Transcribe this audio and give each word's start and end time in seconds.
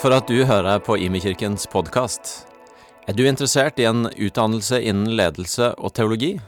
For 0.00 0.14
at 0.16 0.30
du 0.32 0.46
hører 0.48 0.78
på 0.80 0.94
Imekirkens 0.96 1.66
podkast. 1.68 2.46
Er 3.04 3.12
du 3.12 3.26
interessert 3.28 3.76
i 3.76 3.84
en 3.84 4.06
utdannelse 4.08 4.78
innen 4.80 5.10
ledelse 5.12 5.74
og 5.76 5.92
teologi? 5.98 6.38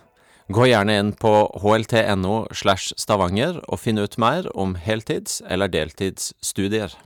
Gå 0.49 0.71
gjerne 0.71 0.95
inn 0.97 1.11
på 1.21 1.33
hlt.no 1.61 2.39
slash 2.57 2.97
stavanger 2.97 3.59
og 3.67 3.83
finn 3.83 4.01
ut 4.01 4.17
mer 4.17 4.49
om 4.57 4.73
heltids- 4.81 5.43
eller 5.45 5.69
deltidsstudier. 5.69 6.97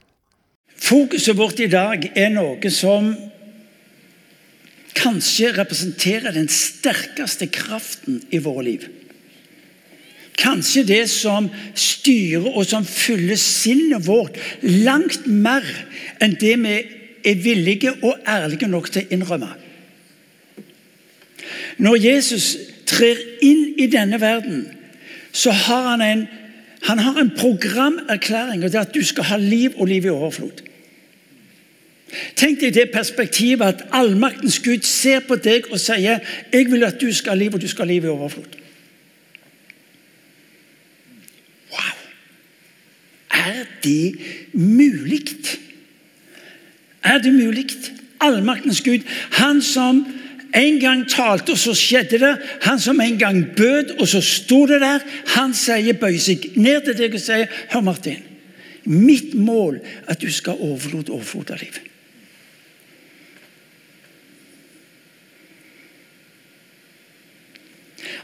Fokuset 0.79 1.35
vårt 1.35 1.59
i 1.67 1.67
dag 1.73 2.07
er 2.15 2.31
noe 2.31 2.71
som 2.71 3.11
kanskje 4.95 5.51
representerer 5.59 6.39
den 6.39 6.47
sterkeste 6.47 7.51
kraften 7.51 8.23
i 8.31 8.39
våre 8.47 8.69
liv. 8.71 8.87
Kanskje 10.37 10.85
det 10.85 11.05
som 11.11 11.49
styrer 11.75 12.51
og 12.51 12.67
som 12.69 12.85
fyller 12.85 13.39
sinnet 13.41 14.07
vårt 14.07 14.37
langt 14.63 15.27
mer 15.27 15.65
enn 16.21 16.37
det 16.41 16.57
vi 16.61 16.77
er 17.27 17.41
villige 17.43 17.93
og 18.03 18.19
ærlige 18.29 18.69
nok 18.69 18.91
til 18.93 19.07
å 19.07 19.17
innrømme. 19.17 19.49
Når 21.83 21.97
Jesus 22.05 22.57
trer 22.89 23.19
inn 23.45 23.75
i 23.81 23.89
denne 23.93 24.21
verden, 24.21 24.67
så 25.33 25.51
har 25.51 25.91
han 25.91 26.05
en, 26.05 26.23
han 26.89 26.99
har 26.99 27.19
en 27.21 27.33
programerklæring, 27.37 28.65
og 28.65 28.73
det 28.73 28.79
er 28.79 28.87
at 28.87 28.95
du 28.95 29.05
skal 29.05 29.29
ha 29.33 29.37
liv 29.41 29.77
og 29.77 29.89
liv 29.89 30.07
i 30.07 30.13
overflod. 30.13 30.63
Tenk 32.39 32.61
deg 32.63 32.75
det 32.77 32.91
perspektivet 32.95 33.67
at 33.67 33.83
allmaktens 33.97 34.61
Gud 34.65 34.87
ser 34.87 35.25
på 35.27 35.37
deg 35.37 35.67
og 35.73 35.81
sier 35.81 36.21
'Jeg 36.53 36.71
vil 36.71 36.85
at 36.85 37.01
du 37.01 37.13
skal 37.13 37.35
ha 37.35 37.39
liv, 37.39 37.55
og 37.55 37.61
du 37.61 37.69
skal 37.69 37.87
ha 37.87 37.93
liv 37.93 38.05
i 38.05 38.09
overflod'. 38.09 38.57
Wow! 41.73 41.97
Er 43.31 43.66
det 43.85 44.15
mulig? 44.53 45.23
Er 47.05 47.19
det 47.23 47.33
mulig? 47.35 47.67
Allmaktens 48.21 48.81
Gud, 48.81 49.05
han 49.37 49.63
som 49.63 50.07
en 50.57 50.79
gang 50.81 51.03
talte, 51.09 51.53
og 51.53 51.59
så 51.61 51.75
skjedde 51.77 52.21
det. 52.23 52.33
Han 52.65 52.81
som 52.81 53.01
en 53.01 53.19
gang 53.19 53.43
bød, 53.57 53.99
og 54.01 54.09
så 54.09 54.23
sto 54.25 54.65
det 54.67 54.81
der. 54.81 55.05
Han 55.37 55.55
sier, 55.55 55.99
bøy 56.01 56.17
seg 56.23 56.49
ned 56.57 56.87
til 56.87 56.97
deg 56.97 57.19
og 57.19 57.21
sier, 57.21 57.47
'Hør, 57.71 57.81
Martin. 57.81 58.23
Mitt 58.85 59.35
mål 59.35 59.77
er 59.77 60.11
at 60.13 60.23
du 60.23 60.31
skal 60.33 60.57
overlate 60.61 61.13
overflod, 61.13 61.51
av 61.51 61.61
liv.' 61.61 61.96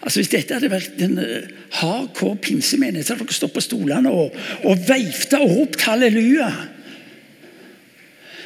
Altså 0.03 0.19
Hvis 0.19 0.33
dette 0.33 0.57
hadde 0.57 0.71
vært 0.73 1.03
en 1.05 1.19
uh, 1.23 1.51
hardcore 1.79 2.37
pinsemenighet, 2.43 3.07
så 3.07 3.15
hadde 3.15 3.29
dere 3.29 3.37
stått 3.37 3.55
på 3.55 3.63
stolene 3.63 4.11
og, 4.11 4.35
og 4.67 4.87
veifta 4.89 5.39
og 5.43 5.53
ropt 5.61 5.85
halleluja. 5.87 6.49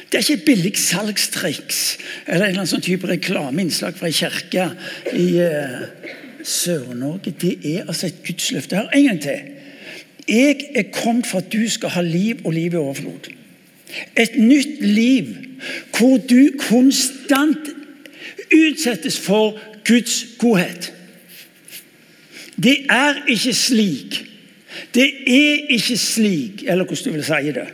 Det 0.07 0.19
er 0.19 0.23
ikke 0.23 0.37
et 0.37 0.45
billig 0.45 0.73
salgstriks 0.79 1.81
eller 2.27 2.45
en 2.45 2.51
eller 2.51 2.61
annen 2.61 2.69
sånn 2.71 2.85
type 2.85 3.09
reklameinnslag 3.09 3.97
fra 3.97 4.07
ei 4.07 4.15
kirke 4.15 4.69
i 5.17 5.25
uh, 5.41 5.87
Sør-Norge. 6.47 7.33
Det 7.41 7.57
er 7.73 7.87
altså 7.87 8.07
et 8.07 8.21
gudsløfte. 8.23 8.77
Hør 8.77 8.93
en 8.95 9.09
gang 9.09 9.23
til. 9.25 9.49
Jeg 10.27 10.69
er 10.75 10.91
kommet 10.93 11.27
for 11.27 11.41
at 11.41 11.49
du 11.51 11.65
skal 11.71 11.95
ha 11.95 12.03
liv 12.05 12.45
og 12.45 12.53
liv 12.53 12.75
i 12.75 12.79
overflod. 12.79 13.31
Et 14.19 14.37
nytt 14.39 14.81
liv 14.83 15.33
hvor 15.97 16.19
du 16.29 16.51
konstant 16.59 17.73
utsettes 18.53 19.17
for 19.19 19.57
Guds 19.87 20.25
godhet. 20.37 20.91
Det 22.63 22.77
er 22.89 23.21
ikke 23.29 23.53
slik. 23.53 24.23
Det 24.93 25.07
er 25.27 25.67
ikke 25.73 25.97
slik, 25.97 26.63
eller 26.67 26.85
hvordan 26.85 27.03
du 27.05 27.17
vil 27.17 27.25
si 27.25 27.51
det. 27.53 27.67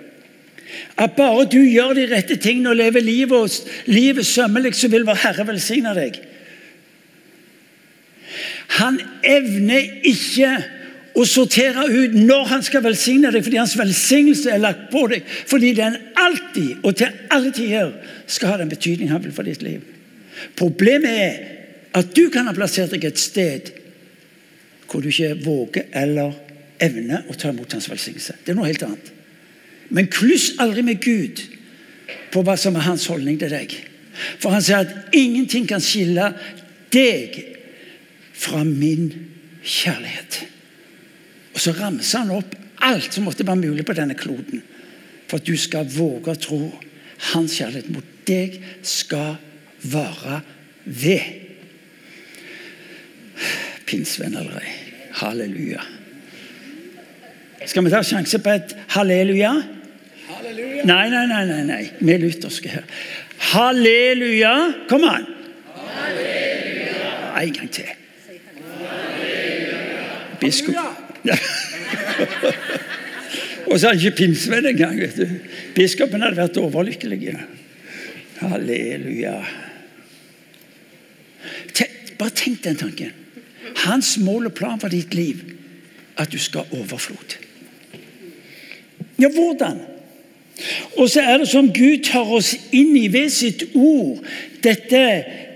At 0.97 1.15
bare 1.17 1.45
du 1.45 1.59
gjør 1.61 1.93
de 1.97 2.07
rette 2.15 2.35
tingene 2.35 2.69
og 2.69 2.75
lever 2.75 3.01
livet, 3.01 3.63
livet 3.85 4.25
sømmelig, 4.25 4.75
så 4.75 4.87
vil 4.87 5.05
vår 5.05 5.21
Herre 5.23 5.47
velsigne 5.47 5.93
deg. 5.97 6.19
Han 8.79 8.99
evner 9.23 10.01
ikke 10.09 10.53
å 11.13 11.25
sortere 11.29 11.85
ut 11.89 12.15
når 12.17 12.47
han 12.49 12.63
skal 12.65 12.83
velsigne 12.85 13.31
deg, 13.33 13.43
fordi 13.45 13.59
hans 13.61 13.75
velsignelse 13.77 14.49
er 14.49 14.61
lagt 14.61 14.87
på 14.93 15.05
deg. 15.11 15.25
Fordi 15.49 15.73
den 15.77 15.97
alltid 16.17 16.81
og 16.81 16.97
til 16.97 17.13
alle 17.33 17.53
tider 17.53 17.93
skal 18.25 18.53
ha 18.53 18.61
den 18.61 18.73
betydning 18.73 19.13
han 19.13 19.21
vil 19.23 19.35
for 19.35 19.45
ditt 19.45 19.61
liv. 19.65 19.83
Problemet 20.57 21.13
er 21.13 21.41
at 21.93 22.15
du 22.17 22.27
kan 22.33 22.49
ha 22.49 22.55
plassert 22.57 22.93
deg 22.95 23.05
et 23.05 23.21
sted 23.21 23.69
hvor 24.93 25.01
du 25.01 25.09
ikke 25.09 25.33
våger 25.41 25.89
eller 25.97 26.35
evner 26.83 27.25
å 27.29 27.35
ta 27.37 27.49
imot 27.49 27.73
hans 27.73 27.89
velsignelse. 27.89 28.37
Det 28.43 28.53
er 28.53 28.57
noe 28.59 28.69
helt 28.69 28.85
annet. 28.85 29.09
Men 29.93 30.09
kluss 30.13 30.51
aldri 30.61 30.83
med 30.85 31.01
Gud 31.01 31.41
på 32.33 32.43
hva 32.45 32.55
som 32.59 32.77
er 32.77 32.85
hans 32.87 33.07
holdning 33.09 33.39
til 33.41 33.53
deg. 33.53 33.73
For 34.41 34.53
han 34.53 34.61
sier 34.61 34.83
at 34.83 35.15
ingenting 35.17 35.65
kan 35.69 35.81
skille 35.81 36.29
deg 36.93 37.39
fra 38.37 38.61
min 38.67 39.09
kjærlighet. 39.63 40.43
Og 41.53 41.61
så 41.61 41.73
ramser 41.77 42.23
han 42.23 42.35
opp 42.37 42.53
alt 42.83 43.15
som 43.15 43.25
måtte 43.25 43.45
være 43.47 43.63
mulig 43.63 43.85
på 43.87 43.95
denne 43.97 44.17
kloden 44.19 44.61
for 45.29 45.39
at 45.39 45.47
du 45.47 45.55
skal 45.57 45.89
våge 45.89 46.33
å 46.33 46.41
tro 46.41 46.61
hans 47.31 47.57
kjærlighet 47.57 47.89
mot 47.93 48.09
deg 48.27 48.59
skal 48.85 49.37
vare 49.89 50.41
ved. 50.85 51.39
Pinnsvenn 53.87 54.37
eller. 54.37 54.82
Halleluja. 55.13 55.81
Skal 57.65 57.85
vi 57.85 57.91
ta 57.93 58.01
sjanse 58.03 58.39
på 58.43 58.49
et 58.53 58.75
halleluja? 58.95 59.53
Halleluja. 60.27 60.85
Nei, 60.89 61.09
nei, 61.09 61.25
nei. 61.29 61.43
nei, 61.47 61.63
nei. 61.67 61.83
Vi 61.99 62.13
er 62.15 62.23
lutherske 62.23 62.69
her. 62.73 62.83
Halleluja. 63.53 64.53
Kom 64.89 65.05
an. 65.07 65.27
Halleluja. 65.77 67.33
En 67.43 67.53
gang 67.53 67.71
til. 67.71 67.91
Biskop. 70.41 70.75
Og 73.71 73.79
så 73.79 73.87
er 73.87 73.93
han 73.93 73.99
ikke 74.01 74.17
pinsevenn 74.17 74.65
engang. 74.73 74.99
vet 74.99 75.17
du. 75.17 75.27
Biskopen 75.75 76.21
hadde 76.25 76.41
vært 76.41 76.57
overlykkelig. 76.61 77.37
Halleluja. 78.41 79.37
Bare 82.19 82.29
tenk 82.37 82.63
den 82.63 82.77
tanken. 82.77 83.22
Hans 83.75 84.17
mål 84.17 84.51
og 84.51 84.53
plan 84.53 84.79
for 84.79 84.93
ditt 84.93 85.15
liv 85.17 85.41
at 86.17 86.31
du 86.31 86.37
skal 86.39 86.67
ha 86.67 86.79
overflod. 86.79 87.37
Ja, 89.19 89.29
hvordan? 89.29 89.79
Og 90.97 91.09
så 91.09 91.21
er 91.21 91.37
det 91.37 91.47
som 91.49 91.73
Gud 91.73 92.03
tar 92.05 92.29
oss 92.29 92.53
inn 92.71 92.93
i 92.97 93.07
ved 93.13 93.29
sitt 93.33 93.63
ord. 93.73 94.21
Dette, 94.63 95.01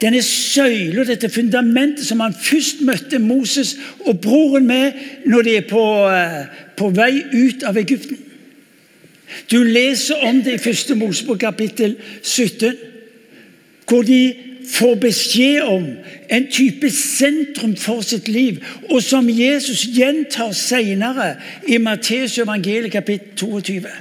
denne 0.01 0.22
søyla, 0.25 1.06
dette 1.06 1.29
fundamentet 1.29 2.06
som 2.07 2.22
han 2.23 2.33
først 2.33 2.81
møtte 2.85 3.19
Moses 3.22 3.75
og 4.06 4.19
broren 4.22 4.66
med 4.67 4.97
når 5.25 5.45
de 5.45 5.56
er 5.57 5.67
på, 5.69 5.83
eh, 6.09 6.47
på 6.77 6.89
vei 6.89 7.23
ut 7.33 7.63
av 7.63 7.77
Egypten. 7.77 8.17
Du 9.51 9.63
leser 9.63 10.23
om 10.25 10.41
det 10.44 10.57
i 10.57 10.63
første 10.63 10.95
Mosebok 10.95 11.39
kapittel 11.39 11.95
17, 12.23 12.75
hvor 13.88 14.01
de 14.01 14.33
får 14.67 14.95
beskjed 15.01 15.61
om 15.63 15.85
en 16.29 16.50
type 16.51 16.89
sentrum 16.91 17.75
for 17.79 18.03
sitt 18.05 18.28
liv, 18.28 18.59
og 18.89 19.01
som 19.03 19.29
Jesus 19.29 19.85
gjentar 19.95 20.51
senere 20.57 21.35
i 21.67 21.79
Matteus 21.81 22.38
evangeliet 22.41 22.91
kapittel 22.91 23.33
22. 23.38 23.95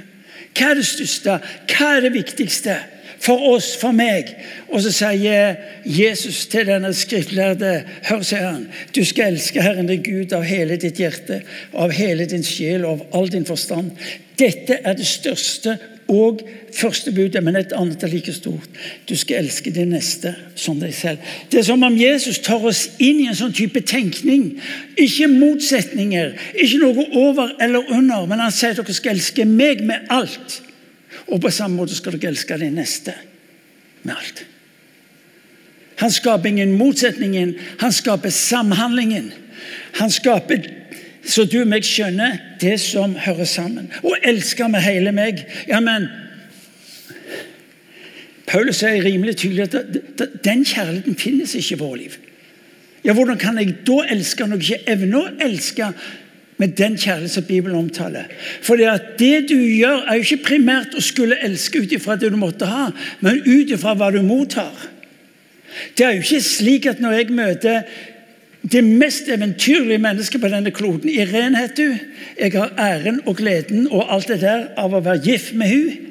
Hva 0.57 0.69
er 0.71 0.79
det 0.79 0.85
største? 0.89 1.39
Hva 1.71 1.95
er 1.95 2.07
det 2.07 2.13
viktigste? 2.17 2.77
For 3.17 3.41
oss, 3.49 3.71
for 3.81 3.95
meg. 3.97 4.29
Og 4.69 4.83
så 4.85 4.91
sier 4.93 5.55
Jesus 5.89 6.43
til 6.51 6.67
denne 6.69 6.91
skriftlærde 6.93 7.71
Hør, 8.05 8.21
sier 8.21 8.45
han. 8.45 8.67
Du 8.93 9.01
skal 9.05 9.33
elske 9.33 9.63
Herren 9.65 9.89
din 9.89 10.03
Gud 10.05 10.35
av 10.37 10.45
hele 10.45 10.77
ditt 10.77 11.01
hjerte, 11.01 11.41
av 11.73 11.93
hele 11.97 12.27
din 12.29 12.45
sjel 12.45 12.85
og 12.85 12.99
av 12.99 13.21
all 13.21 13.31
din 13.33 13.47
forstand. 13.47 13.89
Dette 14.37 14.77
er 14.83 14.97
det 14.97 15.09
største 15.09 15.79
og 16.07 16.41
første 16.73 17.11
budet, 17.11 17.43
men 17.43 17.55
et 17.59 17.73
annet 17.75 18.03
er 18.03 18.11
like 18.11 18.33
stort. 18.33 18.69
Du 19.09 19.15
skal 19.17 19.43
elske 19.43 19.71
din 19.75 19.91
neste 19.91 20.33
som 20.55 20.79
deg 20.79 20.93
selv. 20.95 21.23
Det 21.51 21.59
er 21.59 21.67
som 21.67 21.83
om 21.83 21.97
Jesus 21.99 22.39
tar 22.43 22.63
oss 22.63 22.85
inn 22.99 23.21
i 23.23 23.27
en 23.27 23.37
sånn 23.37 23.55
type 23.55 23.81
tenkning. 23.87 24.53
Ikke 24.95 25.27
motsetninger, 25.31 26.35
ikke 26.55 26.81
noe 26.83 27.07
over 27.27 27.55
eller 27.63 27.91
under, 27.91 28.27
men 28.29 28.43
han 28.43 28.55
sier 28.55 28.75
at 28.75 28.83
dere 28.83 28.95
skal 28.95 29.17
elske 29.17 29.47
meg 29.47 29.83
med 29.87 30.07
alt. 30.13 30.61
Og 31.27 31.41
på 31.43 31.51
samme 31.51 31.75
måte 31.75 31.97
skal 31.97 32.15
dere 32.15 32.31
elske 32.31 32.59
din 32.61 32.79
neste 32.79 33.15
med 34.03 34.15
alt. 34.15 34.45
Han 35.97 36.13
skaper 36.13 36.49
ingen 36.49 36.75
motsetningen, 36.77 37.55
han 37.81 37.93
skaper 37.93 38.29
samhandlingen. 38.29 39.31
Han 39.97 40.11
skaper 40.13 40.61
så 41.27 41.43
du 41.45 41.59
og 41.61 41.67
meg 41.67 41.85
skjønner 41.85 42.37
det 42.61 42.77
som 42.79 43.15
hører 43.19 43.47
sammen. 43.49 43.89
Og 44.03 44.15
elsker 44.23 44.69
med 44.71 44.85
hele 44.85 45.11
meg. 45.15 45.43
Ja, 45.67 45.81
men 45.83 46.07
Paulus 48.47 48.79
sier 48.79 49.03
rimelig 49.03 49.35
tydelig 49.41 49.67
at 49.67 50.23
den 50.45 50.63
kjærligheten 50.63 51.19
finnes 51.19 51.55
ikke 51.59 51.75
i 51.75 51.79
vårt 51.81 51.99
liv. 51.99 52.15
Ja, 53.03 53.13
Hvordan 53.13 53.37
kan 53.39 53.59
jeg 53.59 53.75
da 53.87 53.99
elske 54.11 54.47
når 54.47 54.63
jeg 54.63 54.79
ikke 54.79 54.95
evner 54.95 55.19
å 55.19 55.35
elske 55.43 55.91
med 56.57 56.73
den 56.77 56.97
kjærlighet 56.97 57.31
som 57.31 57.45
Bibelen 57.45 57.77
omtaler. 57.77 58.25
For 58.65 58.79
det 59.19 59.49
du 59.49 59.55
gjør, 59.55 60.07
er 60.07 60.17
jo 60.17 60.25
ikke 60.25 60.45
primært 60.47 60.95
å 60.97 61.03
skulle 61.05 61.37
elske 61.45 61.83
ut 61.83 61.93
ifra 61.93 62.15
det 62.17 62.31
du 62.33 62.37
måtte 62.39 62.65
ha, 62.65 62.87
men 63.21 63.43
ut 63.45 63.69
ifra 63.73 63.93
hva 63.93 64.09
du 64.13 64.23
mottar. 64.25 64.73
Det 65.97 66.05
er 66.05 66.15
jo 66.15 66.25
ikke 66.25 66.41
slik 66.41 66.87
at 66.89 67.01
når 67.03 67.19
jeg 67.19 67.35
møter 67.37 67.83
det 68.63 68.83
mest 68.83 69.29
eventyrlige 69.29 70.01
mennesket 70.01 70.41
på 70.41 70.49
denne 70.51 70.71
kloden, 70.71 71.09
Irene 71.09 71.61
heter 71.61 71.91
hun, 71.91 71.99
jeg 72.39 72.51
har 72.51 72.73
æren 72.77 73.21
og 73.25 73.37
gleden 73.37 73.87
og 73.91 74.13
alt 74.13 74.27
det 74.27 74.41
der 74.41 74.67
av 74.77 74.93
å 74.93 75.01
være 75.03 75.23
gift 75.23 75.53
med 75.55 75.71
hun. 75.71 76.07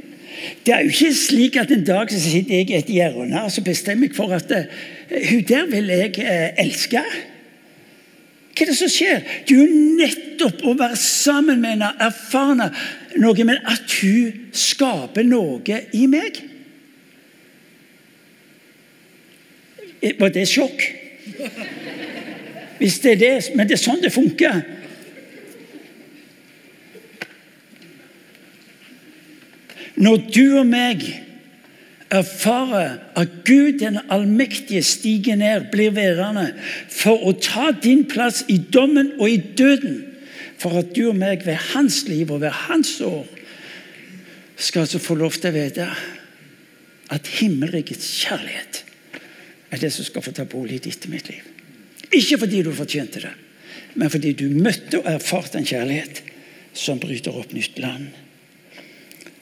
Det 0.66 0.74
er 0.74 0.84
jo 0.84 0.92
ikke 0.92 1.14
slik 1.16 1.56
at 1.60 1.72
en 1.72 1.84
dag 1.84 2.12
så 2.12 2.20
sitter 2.20 2.54
jeg 2.54 2.70
i 2.70 2.76
et 2.78 2.92
hjørne 2.92 3.42
og 3.42 3.52
så 3.52 3.64
bestemmer 3.64 4.08
jeg 4.08 4.16
for 4.16 4.34
at 4.36 4.52
uh, 4.52 4.68
hun 5.30 5.42
der 5.48 5.66
vil 5.70 5.90
jeg 5.90 6.12
uh, 6.22 6.62
elske. 6.62 7.02
Hva 8.56 8.64
er 8.64 8.70
det 8.70 8.76
som 8.78 8.88
skjer? 8.88 9.24
Det 9.48 9.56
er 9.56 9.62
jo 9.64 9.80
nettopp 10.00 10.62
å 10.64 10.76
være 10.78 10.96
sammen 11.00 11.60
med 11.60 11.74
henne, 11.74 11.90
erfare 12.00 12.70
noe, 13.20 13.44
men 13.44 13.58
at 13.68 13.98
hun 14.00 14.46
skaper 14.56 15.26
noe 15.28 15.80
i 15.92 16.06
meg. 16.08 16.40
Var 20.16 20.32
det 20.32 20.46
sjokk? 20.48 20.86
Hvis 22.78 22.98
det 23.04 23.12
er 23.12 23.20
det, 23.22 23.34
men 23.56 23.68
det 23.68 23.76
er 23.78 23.82
sånn 23.82 24.02
det 24.02 24.12
funker. 24.14 24.60
Når 29.96 30.26
du 30.28 30.58
og 30.60 30.66
meg 30.68 31.06
erfarer 32.12 32.98
at 33.18 33.38
Gud 33.48 33.80
den 33.80 33.96
allmektige 34.12 34.82
stiger 34.84 35.38
ned, 35.40 35.70
blir 35.72 35.94
værende 35.96 36.50
for 36.92 37.24
å 37.26 37.32
ta 37.40 37.70
din 37.72 38.04
plass 38.08 38.44
i 38.52 38.58
dommen 38.60 39.14
og 39.16 39.30
i 39.30 39.40
døden, 39.58 40.02
for 40.60 40.78
at 40.80 40.92
du 40.96 41.08
og 41.10 41.18
meg 41.18 41.44
ved 41.48 41.58
hans 41.72 42.04
liv 42.08 42.30
og 42.32 42.44
ved 42.44 42.54
hans 42.68 42.98
år 43.04 43.26
skal 44.56 44.86
altså 44.86 45.00
få 45.02 45.16
lov 45.18 45.36
til 45.36 45.50
å 45.50 45.56
vite 45.56 45.88
at 47.12 47.28
himmelrikets 47.38 48.06
kjærlighet 48.22 48.82
er 49.70 49.82
det 49.82 49.92
som 49.92 50.06
skal 50.06 50.24
få 50.24 50.32
ta 50.36 50.46
bolig 50.48 50.80
i 50.80 50.86
ditt 50.88 51.04
og 51.08 51.12
mitt 51.12 51.28
liv. 51.28 51.55
Ikke 52.14 52.38
fordi 52.38 52.62
du 52.62 52.70
fortjente 52.76 53.22
det, 53.22 53.32
men 53.96 54.12
fordi 54.12 54.32
du 54.38 54.46
møtte 54.52 55.00
og 55.00 55.10
erfarte 55.10 55.58
en 55.58 55.66
kjærlighet 55.66 56.22
som 56.76 57.00
bryter 57.02 57.34
opp 57.34 57.54
nytt 57.56 57.80
land. 57.82 58.12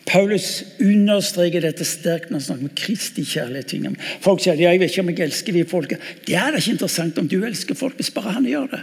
Paulus 0.04 0.62
understreker 0.84 1.64
dette 1.64 1.84
sterkt 1.88 2.28
når 2.28 2.38
han 2.38 2.44
snakker 2.46 2.68
om 2.68 2.74
Kristi 2.76 3.24
kjærlighet. 3.26 3.96
Folk 4.22 4.42
sier 4.44 4.60
ja, 4.60 4.74
jeg 4.74 4.82
vet 4.82 4.92
ikke 4.92 5.04
om 5.04 5.10
jeg 5.10 5.24
elsker 5.26 5.56
de 5.56 5.64
folka. 5.68 5.98
Det 6.26 6.36
er 6.36 6.52
da 6.52 6.60
ikke 6.60 6.74
interessant 6.76 7.18
om 7.20 7.30
du 7.30 7.38
elsker 7.40 7.78
folk, 7.78 7.96
hvis 7.98 8.12
bare 8.14 8.36
han 8.36 8.48
gjør 8.48 8.68
det. 8.76 8.82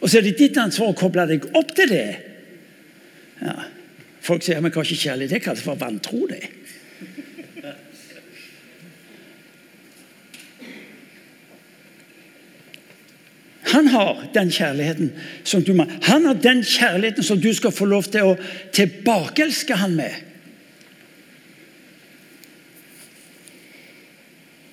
Og 0.00 0.08
så 0.08 0.20
er 0.20 0.28
det 0.28 0.38
ditt 0.38 0.56
ansvar 0.60 0.92
å 0.92 0.96
koble 0.96 1.26
deg 1.28 1.50
opp 1.58 1.74
til 1.76 1.90
det. 1.92 2.08
Ja. 3.42 3.56
Folk 4.24 4.44
sier 4.46 4.62
men 4.62 4.72
hva 4.72 4.84
er 4.84 4.88
ikke 4.88 5.08
kjærlighet? 5.08 5.34
Det 5.34 5.42
kalles 5.44 5.64
for 5.66 5.80
vantro. 5.80 6.22
det. 6.30 6.44
Han 13.70 13.88
har 13.88 14.24
den 14.34 14.50
kjærligheten 14.50 15.12
som 15.44 15.62
du 15.64 15.72
må. 15.76 15.86
Han 16.02 16.26
har 16.26 16.34
den 16.34 16.64
kjærligheten 16.66 17.26
som 17.26 17.40
du 17.40 17.52
skal 17.54 17.74
få 17.74 17.86
lov 17.90 18.08
til 18.10 18.32
å 18.32 18.36
tilbakeelske 18.74 19.78
han 19.78 19.94
med. 19.98 20.16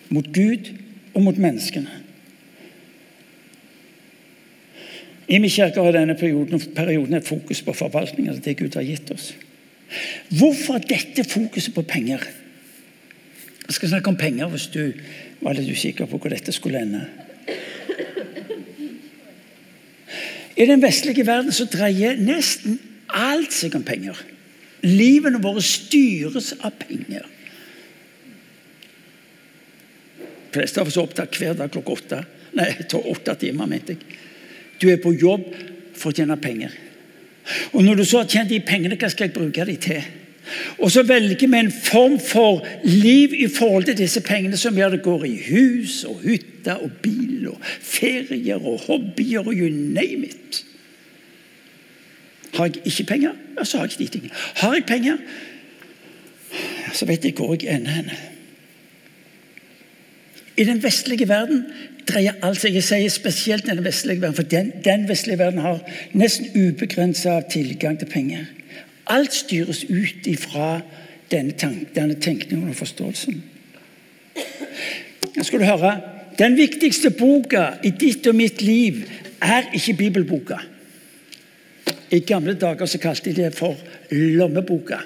Mot 0.09 0.27
Gud 0.33 0.71
og 1.13 1.23
mot 1.25 1.37
menneskene. 1.37 2.03
I 5.27 5.41
min 5.43 5.51
kirke 5.51 5.83
har 5.83 5.91
denne 5.91 6.15
perioden, 6.15 6.61
perioden 6.75 7.19
et 7.19 7.27
fokus 7.27 7.61
på 7.61 7.75
forvaltning 7.75 8.29
av 8.31 8.39
det 8.39 8.55
Gud 8.57 8.79
har 8.79 8.87
gitt 8.87 9.11
oss. 9.11 9.33
Hvorfor 10.39 10.79
dette 10.83 11.23
fokuset 11.27 11.75
på 11.75 11.83
penger? 11.83 12.23
Jeg 13.67 13.75
skal 13.75 13.89
snakke 13.91 14.09
om 14.09 14.19
penger 14.19 14.47
hvis 14.51 14.69
du 14.71 14.83
var 15.41 15.57
litt 15.57 15.67
usikker 15.67 16.07
på 16.07 16.19
hvor 16.19 16.31
dette 16.31 16.55
skulle 16.55 16.79
ende. 16.79 17.03
I 20.57 20.65
den 20.65 20.81
vestlige 20.81 21.25
verden 21.27 21.53
så 21.53 21.67
dreier 21.69 22.17
nesten 22.17 22.79
alt 23.13 23.53
seg 23.53 23.75
om 23.77 23.85
penger. 23.85 24.17
Livene 24.85 25.41
våre 25.41 25.61
styres 25.63 26.53
av 26.65 26.73
penger. 26.81 27.25
De 30.47 30.57
fleste 30.57 30.81
av 30.81 30.89
oss 30.89 30.97
er 30.97 31.05
opptatt 31.05 31.37
hver 31.37 31.57
dag 31.57 31.71
klokka 31.73 31.93
åtte. 31.93 32.21
Nei, 32.57 32.71
åtte 32.97 33.35
timer, 33.37 33.69
mente 33.69 33.93
jeg. 33.93 34.17
Du 34.81 34.87
er 34.89 35.01
på 35.01 35.13
jobb 35.13 35.45
for 35.97 36.09
å 36.09 36.17
tjene 36.17 36.37
penger. 36.41 36.73
Og 37.73 37.83
når 37.85 38.01
du 38.01 38.05
så 38.05 38.21
har 38.21 38.31
tjent 38.31 38.49
de 38.51 38.59
pengene, 38.65 38.97
hva 38.97 39.09
skal 39.11 39.27
jeg 39.27 39.35
bruke 39.37 39.65
dem 39.67 39.81
til? 39.81 40.01
Og 40.77 40.91
så 40.91 41.03
velger 41.03 41.47
vi 41.47 41.57
en 41.57 41.71
form 41.71 42.19
for 42.19 42.67
liv 42.83 43.33
i 43.33 43.47
forhold 43.47 43.83
til 43.83 43.97
disse 43.97 44.21
pengene 44.21 44.57
som 44.57 44.75
gjør 44.77 44.93
det 44.93 45.01
går 45.05 45.25
i 45.25 45.35
hus 45.49 46.03
og 46.05 46.21
hytte 46.21 46.75
og 46.77 46.91
bil 47.01 47.47
og 47.49 47.57
ferier 47.81 48.61
og 48.61 48.79
hobbyer 48.85 49.47
og 49.47 49.53
you 49.53 49.69
name 49.69 50.29
it. 50.29 50.63
Har 52.53 52.65
jeg 52.65 52.85
ikke 52.85 53.03
penger, 53.03 53.33
ja, 53.57 53.63
så 53.63 53.77
har 53.77 53.85
jeg 53.85 53.91
ikke 53.91 54.03
de 54.03 54.11
tingene. 54.17 54.33
Har 54.55 54.73
jeg 54.73 54.83
penger, 54.87 55.17
så 56.93 57.05
vet 57.05 57.25
jeg 57.25 57.33
hvor 57.37 57.57
jeg 57.57 57.75
ender 57.75 57.91
henne. 57.91 58.17
I 60.57 60.63
den 60.63 60.83
vestlige 60.83 61.27
verden 61.29 61.65
dreier 62.07 62.37
alt 62.41 62.61
seg 62.61 62.77
Jeg 62.77 62.85
sier 62.87 63.09
spesielt 63.13 63.65
den 63.67 63.83
vestlige 63.85 64.21
verden, 64.21 64.35
for 64.35 64.43
den, 64.43 64.71
den 64.85 65.09
vestlige 65.09 65.39
verden 65.39 65.61
har 65.61 65.81
nesten 66.17 66.49
ubegrensa 66.55 67.41
tilgang 67.49 67.99
til 67.99 68.09
penger. 68.09 68.45
Alt 69.09 69.33
styres 69.33 69.83
ut 69.89 70.27
ifra 70.27 70.81
denne, 71.31 71.51
tank, 71.51 71.93
denne 71.95 72.15
tenkningen 72.19 72.69
og 72.69 72.75
forståelsen. 72.75 73.43
skal 75.41 75.59
du 75.59 75.65
høre, 75.65 76.01
Den 76.37 76.53
viktigste 76.53 77.09
boka 77.09 77.79
i 77.81 77.89
ditt 77.89 78.27
og 78.29 78.35
mitt 78.37 78.61
liv 78.61 78.99
er 79.41 79.71
ikke 79.73 79.95
bibelboka. 79.97 80.59
I 82.13 82.19
gamle 82.19 82.53
dager 82.53 82.85
så 82.85 82.99
kalte 83.01 83.31
de 83.31 83.41
det 83.41 83.55
for 83.57 83.73
lommeboka. 84.11 84.99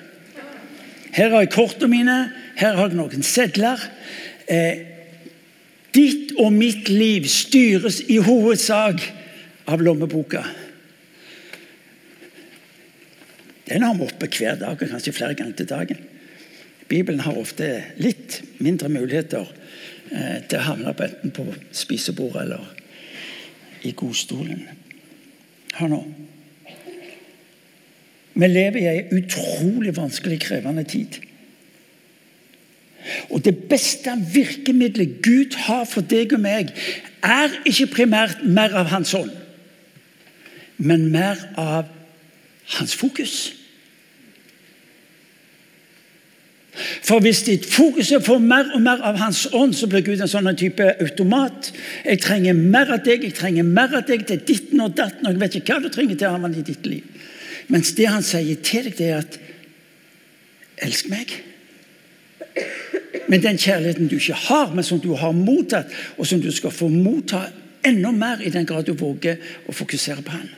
Her 1.12 1.30
har 1.30 1.46
jeg 1.46 1.54
kortene 1.54 1.88
mine, 1.88 2.18
her 2.56 2.76
har 2.76 2.92
jeg 2.92 3.00
noen 3.00 3.24
sedler. 3.24 3.80
Eh, 4.48 4.84
ditt 5.96 6.36
og 6.40 6.52
mitt 6.54 6.90
liv 6.90 7.28
styres 7.32 8.02
i 8.12 8.20
hovedsak 8.20 9.02
av 9.72 9.84
lommeboka. 9.84 10.44
Den 13.72 13.84
har 13.84 13.94
vi 13.96 14.04
oppe 14.04 14.28
hver 14.28 14.58
dag, 14.60 14.76
og 14.76 14.90
kanskje 14.90 15.14
flere 15.16 15.34
ganger 15.34 15.56
til 15.56 15.70
dagen. 15.70 16.00
Bibelen 16.92 17.22
har 17.24 17.38
ofte 17.40 17.68
litt 18.04 18.42
mindre 18.60 18.90
muligheter 18.92 19.48
eh, 20.12 20.42
til 20.50 20.58
å 20.60 20.66
havne 20.66 20.92
på 20.92 21.06
enten 21.08 21.32
på 21.32 21.46
spisebordet 21.72 22.42
eller 22.44 22.66
i 23.88 23.94
godstolen. 23.96 24.66
Hør 25.78 25.94
nå. 25.94 26.02
Vi 28.34 28.50
lever 28.50 28.80
i 28.82 28.90
en 28.92 29.22
utrolig 29.22 29.96
vanskelig, 29.96 30.42
krevende 30.44 30.84
tid. 30.84 31.22
Og 33.32 33.40
Det 33.46 33.56
beste 33.72 34.12
virkemidlet 34.34 35.22
Gud 35.24 35.56
har 35.64 35.88
for 35.88 36.04
deg 36.04 36.36
og 36.36 36.44
meg, 36.44 36.76
er 37.24 37.56
ikke 37.66 37.94
primært 37.96 38.44
mer 38.44 38.76
av 38.76 38.92
Hans 38.92 39.16
ånd, 39.16 39.32
men 40.78 41.08
mer 41.14 41.40
av 41.56 41.88
hans 42.78 42.96
fokus. 42.96 43.61
For 47.02 47.20
hvis 47.20 47.42
ditt 47.48 47.66
fokus 47.66 48.12
er 48.14 48.22
for 48.22 48.38
mer 48.38 48.70
og 48.76 48.82
mer 48.86 49.02
av 49.02 49.18
Hans 49.18 49.48
ånd, 49.58 49.74
så 49.74 49.88
blir 49.90 50.04
Gud 50.06 50.22
en 50.22 50.30
sånn 50.30 50.50
type 50.58 50.86
automat. 51.02 51.72
Jeg 52.06 52.22
trenger 52.22 52.58
mer 52.58 52.94
av 52.94 53.02
deg, 53.06 53.26
jeg 53.26 53.38
trenger 53.40 53.66
mer 53.66 53.96
av 53.98 54.06
deg 54.08 54.28
til 54.30 54.44
ditten 54.46 54.84
og 54.86 54.94
datten. 54.98 55.26
og 55.26 55.34
jeg 55.34 55.42
vet 55.42 55.58
ikke 55.60 55.78
hva 55.78 55.82
du 55.82 55.90
trenger 55.90 56.20
til 56.20 56.30
å 56.30 56.38
ha 56.38 56.52
i 56.52 56.68
ditt 56.68 56.86
liv. 56.86 57.26
Mens 57.74 57.96
det 57.98 58.06
han 58.06 58.24
sier 58.24 58.62
til 58.62 58.90
deg, 58.90 58.98
det 59.00 59.10
er 59.10 59.24
at 59.24 59.40
Elsk 60.82 61.10
meg. 61.12 61.34
Men 63.30 63.42
den 63.44 63.60
kjærligheten 63.62 64.10
du 64.10 64.18
ikke 64.18 64.38
har, 64.48 64.72
men 64.74 64.84
som 64.84 65.00
du 65.00 65.12
har 65.16 65.34
mottatt, 65.36 65.92
og 66.18 66.28
som 66.28 66.42
du 66.42 66.50
skal 66.52 66.74
få 66.74 66.90
motta 66.90 67.46
enda 67.86 68.12
mer 68.12 68.42
i 68.42 68.50
den 68.54 68.66
grad 68.66 68.86
du 68.86 68.94
våger 68.98 69.38
å 69.70 69.76
fokusere 69.76 70.26
på 70.26 70.34
han. 70.34 70.50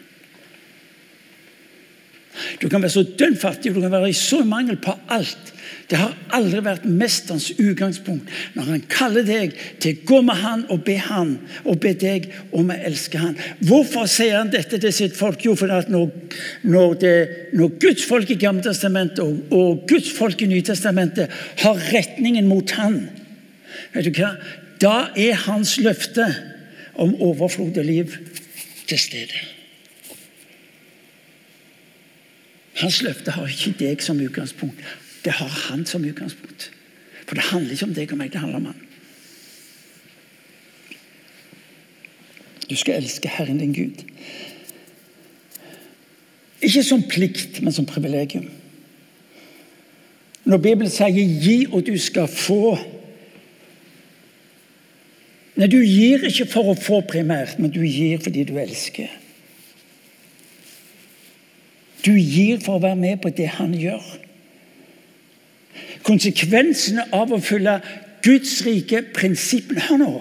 Du 2.63 2.69
kan 2.71 2.79
være 2.79 2.93
så 2.93 3.03
dønn 3.19 3.35
fattig, 3.35 3.73
du 3.75 3.81
kan 3.83 3.91
være 3.91 4.13
i 4.13 4.15
så 4.15 4.39
mangel 4.47 4.77
på 4.79 4.93
alt. 5.11 5.51
Det 5.91 5.97
har 5.99 6.13
aldri 6.33 6.61
vært 6.63 6.85
mesterens 6.87 7.49
utgangspunkt 7.59 8.29
når 8.55 8.69
han 8.69 8.85
kaller 8.89 9.25
deg 9.27 9.51
til 9.83 9.97
å 9.97 10.05
gå 10.07 10.19
med 10.25 10.39
han 10.39 10.63
og 10.71 10.85
be 10.87 10.95
han 11.09 11.33
og 11.67 11.81
be 11.83 11.91
deg 11.99 12.29
om 12.55 12.71
å 12.71 12.77
elske 12.87 13.19
han. 13.19 13.35
Hvorfor 13.67 14.07
sier 14.09 14.39
han 14.39 14.53
dette 14.53 14.79
til 14.79 14.95
sitt 14.95 15.17
folk? 15.19 15.43
Jo, 15.43 15.57
fordi 15.59 15.75
at 15.83 15.91
når, 15.91 16.07
når, 16.63 16.95
det, 17.03 17.15
når 17.59 17.75
Guds 17.83 18.07
folk 18.07 18.31
i 18.31 18.39
Gammeltestamentet 18.39 19.21
og, 19.25 19.43
og 19.51 19.83
Guds 19.91 20.13
folk 20.15 20.41
i 20.41 20.49
Nytestamentet 20.53 21.35
har 21.65 21.87
retningen 21.91 22.47
mot 22.47 22.77
han, 22.79 23.01
vet 23.93 24.07
du 24.07 24.21
hva? 24.21 24.37
da 24.83 25.09
er 25.19 25.37
hans 25.45 25.77
løfte 25.83 26.25
om 26.99 27.13
overflod 27.23 27.77
og 27.79 27.85
liv 27.87 28.15
til 28.87 28.99
stede. 28.99 29.52
Hans 32.81 33.01
løfte 33.05 33.31
har 33.35 33.49
ikke 33.49 33.75
deg 33.79 34.01
som 34.01 34.21
utgangspunkt. 34.21 34.79
Det 35.23 35.33
har 35.37 35.51
han 35.69 35.85
som 35.85 36.05
utgangspunkt. 36.05 36.71
For 37.27 37.35
det 37.35 37.43
handler 37.51 37.71
ikke 37.71 37.85
om 37.85 37.93
deg 37.93 38.11
og 38.11 38.19
meg, 38.19 38.31
det 38.33 38.41
handler 38.41 38.59
om 38.59 38.71
han. 38.71 38.81
Du 42.69 42.75
skal 42.79 42.97
elske 42.97 43.29
Herren 43.29 43.59
din 43.61 43.75
Gud. 43.75 44.03
Ikke 46.63 46.83
som 46.83 47.03
plikt, 47.09 47.61
men 47.61 47.75
som 47.75 47.85
privilegium. 47.85 48.49
Når 50.43 50.57
Bibelen 50.57 50.91
sier 50.91 51.07
'gi, 51.07 51.67
og 51.71 51.85
du 51.87 51.97
skal 51.97 52.27
få' 52.27 52.79
Nei, 55.55 55.67
Du 55.67 55.77
gir 55.77 56.23
ikke 56.25 56.45
for 56.49 56.71
å 56.71 56.73
få 56.75 57.01
primært, 57.01 57.59
men 57.59 57.71
du 57.71 57.83
gir 57.85 58.17
fordi 58.17 58.43
du 58.43 58.57
elsker. 58.57 59.09
Du 62.05 62.11
gir 62.11 62.59
for 62.63 62.77
å 62.77 62.83
være 62.83 62.99
med 62.99 63.21
på 63.23 63.31
det 63.35 63.47
han 63.57 63.73
gjør. 63.77 64.03
Konsekvensene 66.03 67.07
av 67.15 67.31
å 67.31 67.39
følge 67.39 67.77
Guds 68.23 68.59
rike 68.67 69.03
prinsippene 69.15 69.87
Hør 69.87 70.01
nå! 70.01 70.13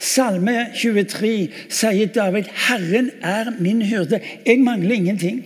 Salme 0.00 0.70
23 0.72 1.50
sier 1.68 2.08
David 2.14 2.48
'Herren 2.48 3.10
er 3.20 3.50
min 3.60 3.82
hyrde'. 3.84 4.22
Jeg 4.46 4.62
mangler 4.64 4.94
ingenting. 4.94 5.42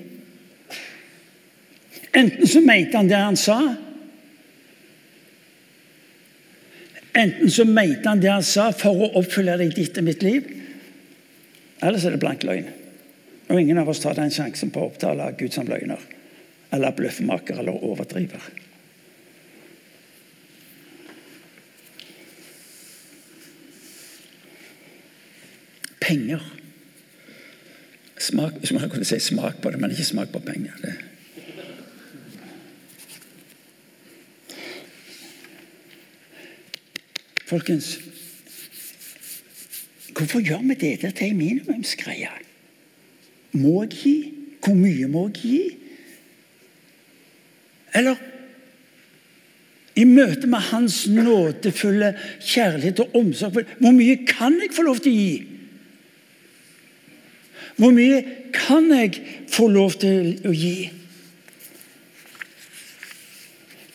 Enten 2.14 2.46
så 2.46 2.60
mente 2.60 2.96
han 2.96 3.08
det 3.08 3.18
han 3.18 3.36
sa, 3.36 3.58
enten 7.14 7.50
så 7.50 7.64
mente 7.64 8.08
han 8.08 8.22
det 8.22 8.30
han 8.30 8.46
sa 8.46 8.70
for 8.70 8.94
å 8.94 9.10
oppfylle 9.18 9.58
det 9.58 9.66
i 9.66 9.74
ditt 9.80 9.98
og 9.98 10.06
mitt 10.06 10.22
liv, 10.22 10.46
eller 11.82 11.98
så 11.98 12.06
er 12.08 12.14
det 12.14 12.22
blank 12.22 12.46
løgn. 12.46 12.70
Og 13.48 13.60
ingen 13.60 13.78
av 13.78 13.88
oss 13.88 14.00
tar 14.00 14.16
den 14.16 14.32
sjansen 14.32 14.72
på 14.72 14.80
å 14.80 14.88
opptale 14.88 15.28
Gud 15.38 15.52
som 15.52 15.68
løgner, 15.68 16.00
eller 16.72 16.94
bløffmaker 16.96 17.60
eller 17.60 17.84
overdriver. 17.84 18.44
Penger. 26.04 26.42
Smak, 28.20 28.56
man 28.72 28.90
kunne 28.92 29.08
si 29.08 29.18
smak 29.20 29.60
på 29.60 29.72
det, 29.72 29.80
men 29.80 29.92
ikke 29.92 30.08
smak 30.08 30.32
på 30.32 30.40
penger. 30.44 30.76
Det. 30.80 30.94
Folkens, 37.44 37.98
hvorfor 40.16 40.40
gjør 40.40 40.64
vi 40.64 40.80
dette 40.80 41.12
til 41.12 41.30
en 41.30 41.38
minimumsgreie? 41.38 42.32
Må 43.54 43.82
jeg 43.84 43.90
gi? 43.98 44.14
Hvor 44.64 44.76
mye 44.78 45.08
må 45.10 45.26
jeg 45.28 45.40
gi? 45.42 45.58
Eller 47.94 48.20
i 49.94 50.02
møte 50.08 50.48
med 50.50 50.58
Hans 50.72 51.04
nådefulle 51.06 52.10
kjærlighet 52.42 53.04
og 53.04 53.12
omsorg 53.20 53.60
Hvor 53.78 53.94
mye 53.94 54.16
kan 54.26 54.56
jeg 54.58 54.72
få 54.74 54.82
lov 54.88 54.98
til 55.04 55.12
å 55.12 55.20
gi? 55.20 55.34
Hvor 57.78 57.94
mye 57.94 58.20
kan 58.54 58.90
jeg 58.94 59.18
få 59.50 59.68
lov 59.70 59.96
til 60.02 60.34
å 60.46 60.54
gi? 60.54 60.90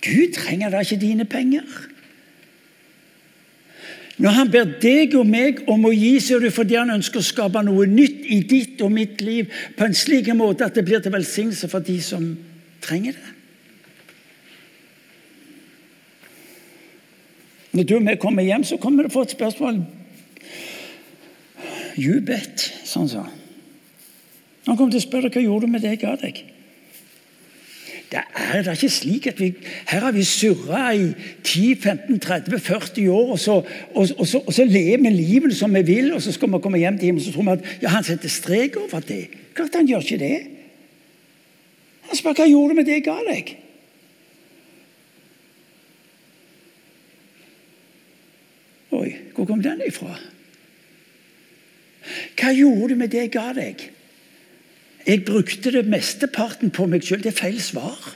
Gud 0.03 0.35
trenger 0.35 0.71
da 0.71 0.81
ikke 0.83 0.99
dine 0.99 1.25
penger. 1.27 1.67
Når 4.19 4.35
han 4.35 4.49
ber 4.51 4.67
deg 4.83 5.13
og 5.15 5.27
meg 5.27 5.61
om 5.71 5.85
å 5.87 5.93
gi, 5.95 6.17
så 6.19 6.35
er 6.35 6.47
det 6.47 6.51
fordi 6.51 6.75
han 6.75 6.91
ønsker 6.91 7.21
å 7.21 7.25
skape 7.25 7.61
noe 7.63 7.87
nytt 7.87 8.25
i 8.27 8.41
ditt 8.43 8.81
og 8.83 8.91
mitt 8.91 9.21
liv 9.23 9.47
på 9.77 9.87
en 9.87 9.95
slik 9.95 10.27
måte 10.35 10.67
at 10.67 10.75
det 10.75 10.83
blir 10.87 10.99
til 11.03 11.15
velsignelse 11.15 11.69
for 11.71 11.85
de 11.85 11.95
som 12.03 12.25
trenger 12.83 13.15
det. 13.15 13.35
Når 17.79 17.87
du 17.87 17.95
og 17.95 18.05
vi 18.09 18.17
kommer 18.19 18.43
hjem, 18.43 18.65
så 18.67 18.79
kommer 18.81 19.05
det 19.05 19.13
få 19.13 19.23
et 19.23 19.37
spørsmål. 19.37 19.83
You 21.99 22.19
bet, 22.25 22.65
sånn 22.87 23.07
sa 23.11 23.23
han. 23.23 23.35
Han 24.67 24.77
kom 24.77 24.91
til 24.91 24.99
å 24.99 25.05
spørre 25.05 25.31
hva 25.31 25.41
gjorde 25.41 25.67
du 25.67 25.71
med 25.71 25.85
det 25.85 25.95
jeg 25.95 26.03
ga 26.03 26.17
deg. 26.19 26.41
Det 28.09 28.21
er 28.33 28.63
da 28.65 28.73
ikke 28.73 28.89
slik 28.89 29.27
at 29.29 29.39
vi 29.39 29.51
Her 29.89 29.99
har 29.99 30.11
vi 30.11 30.23
surra 30.25 30.91
i 30.97 31.11
10-15-30-40 31.45 33.09
år, 33.09 33.31
og 33.31 33.39
så, 33.39 33.51
og, 33.93 34.07
og, 34.17 34.27
så, 34.27 34.41
og 34.47 34.53
så, 34.53 34.65
lever 34.65 35.03
vi 35.03 35.09
livet 35.13 35.55
som 35.55 35.75
vi 35.75 35.81
vil, 35.85 36.13
og 36.13 36.21
så 36.21 36.31
skal 36.31 36.49
vi 36.51 36.61
komme 36.63 36.81
hjem 36.81 36.97
til 36.97 37.05
himmelen 37.05 37.25
så 37.25 37.33
tror 37.33 37.45
vi 37.45 37.51
at 37.51 37.83
ja, 37.83 37.93
han 37.93 38.03
setter 38.03 38.29
strek 38.29 38.75
over 38.81 38.99
det. 38.99 39.27
Klart 39.53 39.77
han 39.77 39.87
gjør 39.87 40.01
ikke 40.01 40.17
det. 40.17 40.39
Han 42.09 42.17
spør 42.17 42.39
hva 42.39 42.49
gjorde 42.49 42.73
du 42.73 42.79
med 42.79 42.89
det 42.89 42.97
jeg 42.97 43.05
ga 43.05 43.19
deg. 43.29 43.53
Oi, 48.97 49.09
hvor 49.35 49.45
kom 49.45 49.61
den 49.61 49.85
ifra? 49.85 50.17
Hva 52.39 52.57
gjorde 52.57 52.93
du 52.95 52.99
med 53.03 53.13
det 53.13 53.27
jeg 53.27 53.33
ga 53.37 53.51
deg? 53.53 53.89
Jeg 55.09 55.25
brukte 55.25 55.71
det 55.73 55.87
mesteparten 55.89 56.69
på 56.69 56.85
meg 56.85 57.01
sjøl. 57.01 57.23
Det 57.23 57.31
er 57.31 57.39
feil 57.39 57.57
svar. 57.65 58.11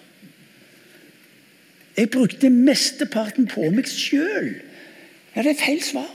Jeg 1.97 2.11
brukte 2.13 2.51
mesteparten 2.53 3.47
på 3.49 3.65
meg 3.73 3.89
sjøl. 3.89 4.51
Ja, 5.33 5.41
det 5.41 5.55
er 5.55 5.63
feil 5.63 5.81
svar. 5.81 6.11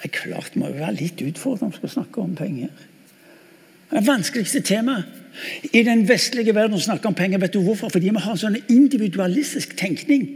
Det 0.00 0.10
er 0.10 0.16
klart 0.16 0.50
det 0.56 0.64
må 0.64 0.74
være 0.74 0.98
litt 0.98 1.22
utfordrende 1.22 1.86
å 1.86 1.94
snakke 1.94 2.26
om 2.26 2.34
penger. 2.34 2.74
Det 3.94 4.06
vanskeligste 4.10 4.66
temaet 4.66 5.19
i 5.72 5.82
den 5.86 6.06
vestlige 6.08 6.54
verden 6.54 6.78
å 6.78 6.82
snakke 6.82 7.08
om 7.08 7.16
penger. 7.16 7.40
Vet 7.42 7.54
du 7.54 7.60
hvorfor? 7.64 7.92
Fordi 7.92 8.10
vi 8.10 8.22
har 8.22 8.34
en 8.34 8.40
sånn 8.40 8.58
individualistisk 8.68 9.76
tenkning. 9.78 10.26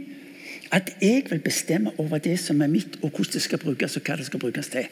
At 0.73 0.91
jeg 1.01 1.25
vil 1.29 1.41
bestemme 1.45 1.93
over 2.01 2.21
det 2.21 2.37
som 2.41 2.61
er 2.61 2.71
mitt, 2.71 2.97
og 3.01 3.11
hvordan 3.11 3.33
det 3.37 3.43
skal 3.45 3.61
brukes, 3.61 3.97
og 3.97 4.07
hva 4.07 4.17
det 4.19 4.27
skal 4.27 4.41
brukes 4.41 4.71
til. 4.73 4.87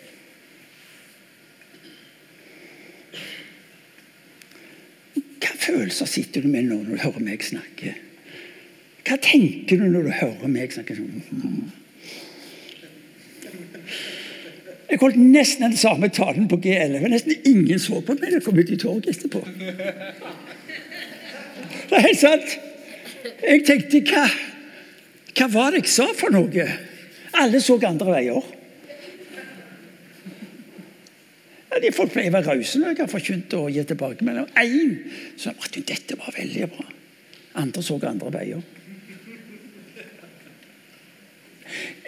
Hva 5.43 5.53
følelser 5.59 6.09
sitter 6.09 6.43
du 6.43 6.51
med 6.51 6.69
når 6.69 6.89
du 6.89 6.97
hører 7.01 7.23
meg 7.23 7.43
snakke? 7.43 7.95
Hva 9.03 9.17
tenker 9.19 9.81
du 9.81 9.87
når 9.89 10.09
du 10.09 10.13
hører 10.21 10.51
meg 10.51 10.75
snakke? 10.75 10.99
Jeg 14.93 14.99
holdt 15.01 15.17
nesten 15.17 15.63
den 15.65 15.77
samme 15.77 16.05
talen 16.13 16.45
på 16.45 16.59
G11. 16.61 17.07
Nesten 17.09 17.47
ingen 17.49 17.79
så 17.81 17.97
på 18.05 18.13
meg 18.13 18.27
da 18.27 18.35
jeg 18.35 18.43
kom 18.45 18.59
ut 18.59 18.69
i 18.69 18.77
torget 18.77 19.07
etterpå. 19.09 19.39
Det 21.89 21.97
er 21.97 22.03
helt 22.05 22.19
sant. 22.21 22.51
Jeg 23.41 23.63
tenkte 23.65 24.03
hva, 24.11 24.27
hva 25.33 25.47
var 25.55 25.73
det 25.73 25.81
jeg 25.81 25.95
sa 25.95 26.05
for 26.13 26.35
noe? 26.35 26.67
Alle 27.41 27.63
så 27.65 27.79
andre 27.89 28.19
veier. 28.19 28.53
Ja, 31.73 31.81
de 31.81 31.93
Folk 31.97 32.13
å 32.13 32.21
være 32.21 32.45
rause 32.51 32.77
når 32.77 32.93
jeg 32.93 33.01
har 33.01 33.11
forkynt 33.15 33.57
og 33.57 33.73
gitt 33.73 33.89
tilbakemelding. 33.89 34.53
Én 34.61 34.93
sa 35.41 35.57
at 35.57 35.73
dette 35.89 36.21
var 36.21 36.37
veldig 36.37 36.69
bra. 36.69 36.85
Andre 37.65 37.81
så 37.81 37.97
andre 37.97 38.29
veier. 38.37 38.61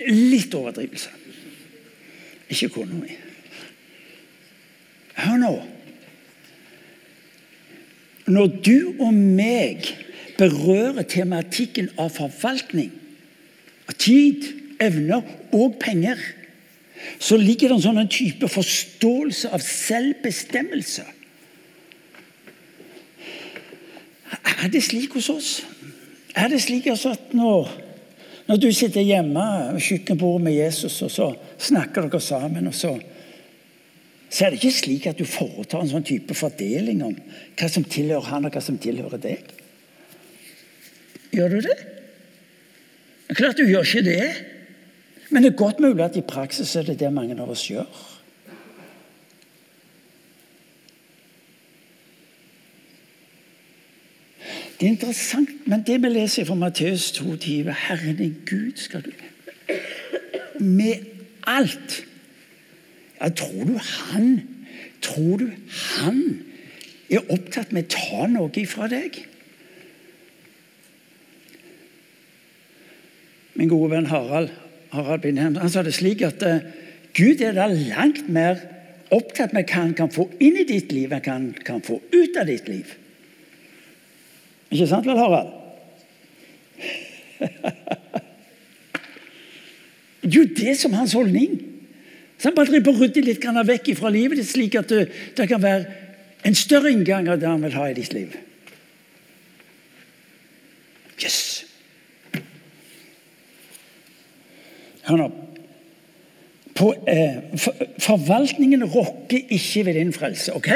Litt 0.05 0.53
overdrivelse. 0.53 1.24
Ikke 2.49 2.69
kona 2.69 2.99
mi. 2.99 3.15
Hør 5.15 5.39
nå. 5.41 5.53
Når 8.25 8.47
du 8.65 8.77
og 8.99 9.13
meg 9.13 9.85
berører 10.39 11.05
tematikken 11.07 11.91
av 12.01 12.09
forvaltning, 12.17 12.91
av 13.85 13.97
tid, 14.01 14.47
evner 14.81 15.21
og 15.53 15.77
penger, 15.79 16.19
så 17.21 17.37
ligger 17.37 17.69
det 17.69 17.77
en 17.77 17.85
sånn 17.85 18.09
type 18.11 18.49
forståelse 18.49 19.51
av 19.53 19.61
selvbestemmelse. 19.63 21.05
Er 24.65 24.71
det 24.73 24.81
slik 24.83 25.13
hos 25.13 25.29
oss? 25.29 25.51
Er 26.35 26.49
det 26.51 26.63
slik 26.65 26.87
at 26.91 27.33
når 27.37 27.69
når 28.45 28.61
du 28.61 28.67
sitter 28.73 29.01
hjemme 29.01 29.43
ved 29.73 29.81
kjøkkenbordet 29.81 30.45
med 30.45 30.57
Jesus, 30.59 30.99
og 31.01 31.11
så 31.11 31.29
snakker 31.57 32.05
dere 32.05 32.21
sammen, 32.21 32.69
og 32.69 32.75
så, 32.77 32.93
så 34.29 34.45
er 34.45 34.53
det 34.53 34.59
ikke 34.61 34.77
slik 34.77 35.07
at 35.09 35.17
du 35.17 35.25
foretar 35.25 35.81
en 35.81 35.89
sånn 35.95 36.05
type 36.05 36.37
fordeling 36.37 37.01
om 37.07 37.15
hva 37.57 37.69
som 37.71 37.87
tilhører 37.89 38.29
han, 38.29 38.45
og 38.45 38.53
hva 38.53 38.61
som 38.61 38.77
tilhører 38.81 39.21
deg. 39.23 39.53
Gjør 41.35 41.57
du 41.57 41.65
det? 41.65 41.77
Klart 43.33 43.57
du 43.57 43.65
gjør 43.65 43.87
ikke 43.87 44.05
det. 44.05 44.27
Men 45.33 45.41
det 45.41 45.51
er 45.51 45.57
godt 45.63 45.81
mulig 45.81 46.03
at 46.05 46.17
i 46.19 46.25
praksis 46.25 46.75
er 46.77 46.85
det 46.85 46.99
det 47.01 47.09
mange 47.13 47.33
av 47.41 47.49
oss 47.49 47.65
gjør. 47.65 47.89
Det 54.85 54.91
er 54.91 54.97
interessant, 54.99 55.49
men 55.65 55.81
det 55.81 55.95
vi 55.97 56.09
leser 56.13 56.45
fra 56.45 56.53
Matteus 56.61 57.07
22 57.15 57.73
Herren 57.73 58.17
din 58.19 58.35
Gud 58.45 58.75
skal 58.77 59.01
du 59.01 59.11
Med 60.59 61.07
alt. 61.47 62.05
Ja, 63.21 63.29
tror 63.29 63.63
du 63.63 63.79
han 63.81 64.27
Tror 65.01 65.37
du 65.41 65.47
han 65.97 66.19
er 67.09 67.25
opptatt 67.33 67.73
med 67.73 67.87
å 67.87 67.95
ta 67.95 68.27
noe 68.29 68.51
ifra 68.61 68.85
deg? 68.91 69.17
Min 73.57 73.71
gode 73.71 73.89
venn 73.95 74.09
Harald, 74.11 74.51
Harald 74.93 75.23
Bindheim 75.23 75.57
han 75.63 75.73
sa 75.73 75.81
det 75.81 75.95
slik 75.97 76.21
at 76.29 76.45
uh, 76.45 76.61
Gud 77.17 77.41
er 77.41 77.57
da 77.57 77.65
langt 77.73 78.29
mer 78.29 78.61
opptatt 79.09 79.57
med 79.57 79.65
hva 79.65 79.81
han 79.87 79.97
kan 79.97 80.13
få 80.13 80.27
inn 80.37 80.61
i 80.61 80.67
ditt 80.69 80.93
liv, 80.93 81.09
enn 81.09 81.25
hva 81.25 81.39
han 81.39 81.49
kan 81.65 81.81
få 81.81 81.97
ut 82.13 82.37
av 82.37 82.53
ditt 82.53 82.69
liv. 82.69 82.93
Ikke 84.71 84.87
sant 84.89 85.05
vel, 85.07 85.19
Harald? 85.19 85.53
Det 90.25 90.33
er 90.33 90.39
jo 90.41 90.47
det 90.57 90.73
som 90.79 90.93
er 90.93 91.03
hans 91.03 91.13
holdning. 91.13 91.59
Så 92.37 92.49
han 92.49 92.55
bare 92.55 92.71
driver 92.71 92.95
og 92.95 93.01
rydder 93.03 93.27
litt 93.27 93.45
vekk 93.45 93.91
fra 93.99 94.09
livet 94.09 94.39
ditt, 94.39 94.49
slik 94.49 94.75
at 94.75 94.89
det 94.89 95.47
kan 95.49 95.61
være 95.61 95.85
en 96.45 96.57
større 96.57 96.91
inngang 96.91 97.29
av 97.29 97.39
det 97.39 97.47
han 97.47 97.63
vil 97.63 97.77
ha 97.77 97.87
i 97.89 97.95
ditt 97.97 98.13
liv. 98.13 98.35
Yes! 101.21 101.39
Hør 105.05 105.21
nå. 105.21 105.29
På, 106.75 106.91
eh, 107.07 107.37
for, 107.61 107.85
forvaltningen 108.03 108.83
rokker 108.83 109.53
ikke 109.53 109.85
ved 109.85 109.93
din 109.99 110.13
frelse, 110.13 110.53
OK? 110.57 110.73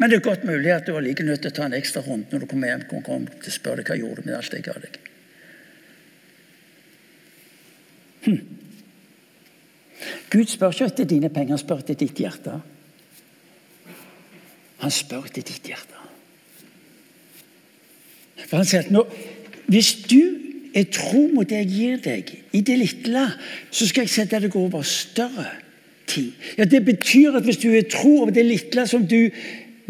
Men 0.00 0.08
det 0.08 0.16
er 0.16 0.24
godt 0.24 0.46
mulig 0.48 0.72
at 0.72 0.86
du 0.86 0.94
var 0.96 1.04
like 1.04 1.24
nødt 1.24 1.42
til 1.44 1.52
å 1.52 1.56
ta 1.58 1.66
en 1.68 1.76
ekstra 1.76 2.00
runde 2.06 2.32
når 2.32 2.42
du 2.42 2.48
kommer 2.48 2.70
hjem 2.72 2.86
kom, 2.88 3.02
kom 3.04 3.26
til 3.28 3.52
å 3.52 3.56
spørre 3.58 3.82
deg 3.82 3.90
hva 3.92 3.98
gjorde 4.00 4.24
med 4.24 4.36
alt 4.38 4.56
jeg 4.56 4.64
ga 4.64 4.76
deg. 4.80 4.96
Hm. 8.24 8.40
Gud 10.32 10.48
spør 10.48 10.72
ikke 10.72 10.88
etter 10.88 11.08
dine 11.10 11.28
penger, 11.32 11.52
han 11.52 11.60
spør 11.60 11.84
etter 11.84 12.00
ditt 12.00 12.24
hjerte. 12.24 12.56
Han 14.80 14.92
spør 14.94 15.28
etter 15.28 15.44
ditt 15.44 15.68
hjerte. 15.68 16.06
For 18.46 18.62
han 18.62 18.68
sier 18.68 18.86
at 18.86 18.94
nå, 18.94 19.04
Hvis 19.70 19.92
du 20.10 20.22
er 20.74 20.88
tro 20.90 21.28
mot 21.30 21.46
det 21.46 21.60
jeg 21.60 21.70
gir 21.70 22.00
deg, 22.02 22.30
i 22.56 22.60
det 22.66 22.78
lille, 22.80 23.26
så 23.70 23.86
skal 23.86 24.06
jeg 24.06 24.10
sette 24.16 24.40
deg 24.42 24.56
over 24.58 24.82
større 24.82 25.46
ting. 26.10 26.32
Ja, 26.58 26.64
Det 26.64 26.80
betyr 26.84 27.36
at 27.38 27.44
hvis 27.44 27.60
du 27.62 27.68
er 27.70 27.86
tro 27.86 28.22
over 28.22 28.32
det 28.34 28.46
lille 28.48 28.86
som 28.90 29.04
du 29.06 29.28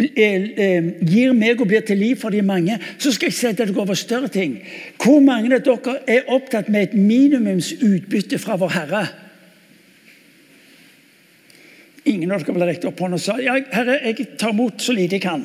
gir 0.01 1.33
meg 1.37 1.61
og 1.61 1.69
blir 1.71 1.85
til 1.87 1.99
liv 2.01 2.17
for 2.21 2.33
de 2.33 2.43
mange, 2.43 2.79
så 2.99 3.13
skal 3.13 3.31
jeg 3.31 3.37
sette 3.39 3.67
dere 3.67 3.83
over 3.83 3.99
større 3.99 4.31
ting. 4.33 4.59
Hvor 5.01 5.21
mange 5.25 5.53
av 5.55 5.65
dere 5.67 5.97
er 6.09 6.31
opptatt 6.33 6.71
med 6.73 6.89
et 6.89 6.95
minimumsutbytte 6.99 8.41
fra 8.41 8.57
vår 8.61 8.75
Herre? 8.77 9.03
Ingen 12.09 12.33
av 12.33 12.45
dere 12.45 12.57
ble 12.57 12.71
rekt 12.71 12.87
opp 12.89 13.01
hånden 13.03 13.19
og 13.19 13.25
sa 13.25 13.37
ja, 13.43 13.59
herre, 13.73 13.99
jeg 14.09 14.39
tar 14.41 14.55
imot 14.55 14.81
så 14.83 14.97
lite 14.97 15.19
jeg 15.19 15.25
kan. 15.27 15.45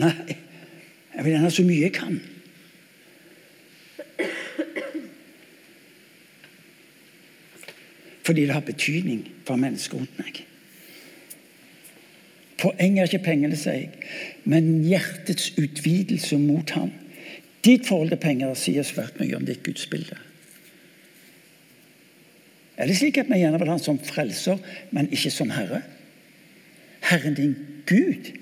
Nei, 0.00 0.14
jeg 1.14 1.26
vil 1.26 1.36
gjerne 1.36 1.52
så 1.54 1.66
mye 1.66 1.84
jeg 1.84 1.94
kan. 1.94 2.16
Fordi 8.24 8.46
det 8.48 8.56
har 8.56 8.64
betydning 8.64 9.26
for 9.44 9.60
mennesker 9.60 10.00
rundt 10.00 10.18
meg. 10.18 10.44
Poenget 12.64 13.02
er 13.02 13.10
ikke 13.10 13.26
pengene, 13.26 13.56
sier 13.60 13.82
jeg, 13.82 14.04
men 14.48 14.86
hjertets 14.86 15.50
utvidelse 15.60 16.38
mot 16.40 16.70
ham. 16.72 16.92
Ditt 17.64 17.84
forhold 17.88 18.12
til 18.12 18.20
penger 18.22 18.54
sier 18.56 18.86
svært 18.86 19.18
mye 19.20 19.36
om 19.36 19.44
ditt 19.44 19.60
gudsbilde. 19.66 20.16
Er 22.80 22.88
det 22.88 22.96
slik 22.98 23.20
at 23.20 23.28
vi 23.30 23.42
gjerne 23.42 23.60
vil 23.60 23.68
ha 23.70 23.76
han 23.76 23.84
som 23.84 24.00
frelser, 24.02 24.58
men 24.96 25.12
ikke 25.12 25.32
som 25.32 25.52
herre? 25.54 25.82
Herren 27.04 27.36
din 27.36 27.54
Gud. 27.86 28.32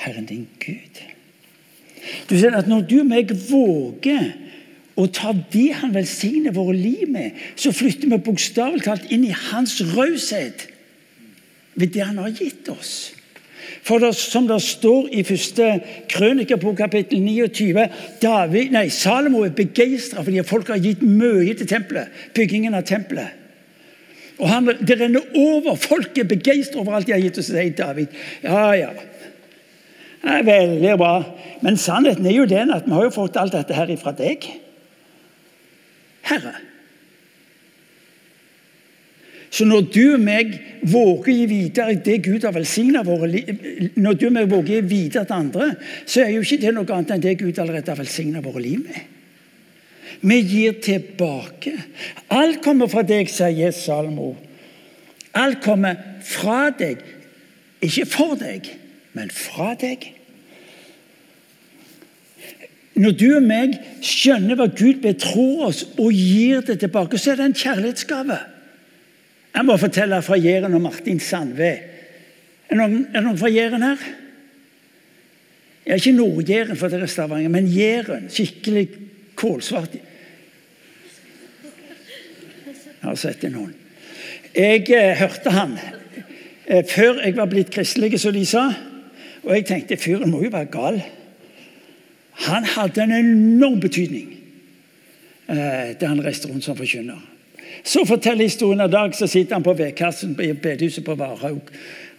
Herren 0.00 0.26
din 0.26 0.48
Gud. 0.64 1.02
Du 2.30 2.38
ser 2.38 2.56
at 2.56 2.68
Når 2.68 2.88
du 2.88 2.98
og 3.00 3.08
meg 3.08 3.30
våger 3.48 4.32
å 4.96 5.06
ta 5.12 5.32
det 5.52 5.70
han 5.80 5.94
velsigner 5.94 6.56
våre 6.56 6.76
liv 6.76 7.08
med, 7.10 7.36
så 7.56 7.72
flytter 7.72 8.08
vi 8.08 8.20
bokstavelig 8.26 8.86
talt 8.86 9.12
inn 9.12 9.26
i 9.28 9.34
hans 9.50 9.80
raushet 9.94 10.70
ved 11.74 11.92
det 11.94 12.06
han 12.06 12.18
har 12.22 12.34
gitt 12.34 12.68
oss. 12.72 13.12
For 13.84 14.00
det, 14.00 14.14
som 14.16 14.46
det 14.48 14.60
står 14.64 15.10
i 15.12 15.22
første 15.26 15.68
krønikebok 16.08 16.76
kapittel 16.78 17.20
29 17.20 17.86
David, 18.22 18.72
nei, 18.72 18.86
Salomo 18.92 19.42
er 19.44 19.56
begeistra 19.56 20.24
fordi 20.24 20.44
folk 20.48 20.70
har 20.72 20.80
gitt 20.80 21.02
mye 21.04 21.52
til 21.58 21.68
tempelet, 21.68 22.12
byggingen 22.36 22.76
av 22.76 22.86
tempelet. 22.88 23.40
Og 24.40 24.48
han, 24.50 24.66
Det 24.66 24.96
renner 24.98 25.22
over. 25.38 25.76
Folk 25.78 26.18
er 26.18 26.26
begeistra 26.26 26.80
over 26.80 26.96
alt 26.96 27.06
de 27.06 27.14
har 27.14 27.22
gitt 27.22 27.38
oss, 27.38 27.52
sier 27.52 27.74
David. 27.76 28.14
Ja, 28.42 28.72
ja. 28.74 28.90
Det 30.24 30.38
er 30.40 30.46
veldig 30.48 30.94
bra. 30.98 31.14
Men 31.62 31.76
sannheten 31.78 32.26
er 32.26 32.34
jo 32.34 32.48
den 32.48 32.72
at 32.74 32.88
vi 32.88 32.96
har 32.96 33.06
jo 33.06 33.14
fått 33.14 33.36
alt 33.38 33.54
dette 33.54 33.76
her 33.76 33.92
ifra 33.92 34.14
deg. 34.16 34.48
Herre. 36.24 36.56
Så 39.54 39.66
når 39.68 39.84
du 39.94 40.02
og 40.16 40.22
meg 40.22 40.54
våger 40.82 41.30
å 41.30 41.34
gi 41.38 41.46
videre 41.46 41.94
det 42.02 42.16
Gud 42.24 42.42
har 42.42 42.54
velsigna 42.56 43.04
våre 43.06 43.28
liv 43.30 43.92
Når 43.94 44.16
du 44.18 44.24
og 44.26 44.32
meg 44.34 44.48
våger 44.50 44.72
å 44.72 44.80
gi 44.80 44.86
videre 44.90 45.28
til 45.28 45.36
andre, 45.36 45.68
så 46.06 46.24
er 46.24 46.32
jo 46.34 46.42
ikke 46.42 46.62
det 46.64 46.72
noe 46.74 46.96
annet 46.96 47.12
enn 47.14 47.22
det 47.22 47.36
Gud 47.38 47.60
allerede 47.62 47.92
har 47.92 48.00
velsigna 48.00 48.42
våre 48.42 48.62
liv 48.64 48.82
med. 48.82 49.12
Vi 50.24 50.38
gir 50.40 50.78
tilbake. 50.82 51.74
Alt 52.32 52.62
kommer 52.64 52.90
fra 52.90 53.04
deg, 53.06 53.30
sier 53.30 53.74
Salmo. 53.76 54.32
Alt 55.36 55.60
kommer 55.62 56.00
fra 56.24 56.70
deg. 56.74 57.02
Ikke 57.84 58.06
for 58.08 58.38
deg, 58.40 58.70
men 59.14 59.30
fra 59.34 59.74
deg. 59.78 60.06
Når 62.94 63.14
du 63.18 63.28
og 63.36 63.44
meg 63.44 63.76
skjønner 64.06 64.58
hva 64.58 64.68
Gud 64.70 65.02
betror 65.02 65.68
oss, 65.68 65.84
og 65.98 66.14
gir 66.14 66.62
det 66.66 66.78
tilbake, 66.82 67.18
så 67.18 67.34
er 67.34 67.42
det 67.42 67.48
en 67.50 67.58
kjærlighetsgave. 67.58 68.38
Jeg 69.54 69.64
må 69.64 69.76
fortelle 69.78 70.22
fra 70.22 70.36
Jæren 70.40 70.74
og 70.74 70.82
Martin 70.82 71.20
Sandve. 71.22 71.70
Er 72.68 72.78
noen, 72.78 73.06
er 73.14 73.22
noen 73.22 73.38
fra 73.38 73.50
Jæren 73.52 73.84
her? 73.86 74.00
Ja, 75.86 75.94
ikke 75.94 76.14
Nord-Jæren, 76.16 76.76
for 76.80 76.88
dere 76.88 77.06
er 77.06 77.12
Stavanger, 77.12 77.52
men 77.52 77.68
Jæren. 77.70 78.26
Skikkelig 78.32 78.88
kålsvart. 79.38 79.94
Jeg 83.04 83.10
har 83.10 83.18
sett 83.20 83.42
det 83.44 83.52
noen. 83.52 83.74
Jeg 84.54 84.88
eh, 84.94 85.12
hørte 85.18 85.50
han 85.52 85.76
eh, 86.66 86.84
før 86.88 87.20
jeg 87.20 87.36
var 87.36 87.50
blitt 87.50 87.70
kristelig, 87.74 88.20
som 88.22 88.32
de 88.34 88.46
sa. 88.48 88.64
Og 89.44 89.52
jeg 89.52 89.66
tenkte 89.68 90.00
fyren 90.00 90.32
må 90.32 90.40
jo 90.42 90.50
være 90.54 90.70
gal. 90.72 91.02
Han 92.48 92.64
hadde 92.64 93.04
en 93.04 93.14
enorm 93.18 93.78
betydning 93.82 94.32
eh, 95.52 95.92
da 96.00 96.10
han 96.10 96.22
reiste 96.24 96.48
rundt 96.50 96.64
som 96.66 96.78
forkynner. 96.78 97.33
Så 97.82 98.04
forteller 98.06 98.44
historien 98.44 98.80
av 98.80 98.90
Dag 98.90 99.14
så 99.14 99.26
sitter 99.26 99.58
han 99.58 99.66
på 99.66 99.74
vedkassen 99.74 100.36
i 100.40 100.52
bedehuset 100.52 101.04
på 101.04 101.16
Varhaug. 101.18 101.70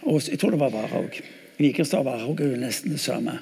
Jeg 0.06 0.38
tror 0.38 0.54
det 0.54 0.60
var 0.60 0.74
Varhaug. 0.74 1.20
Vikerstad 1.58 2.02
og 2.02 2.10
Varhaug 2.10 2.40
er 2.40 2.52
jo 2.52 2.60
nesten 2.60 2.94
det 2.94 3.00
samme. 3.00 3.38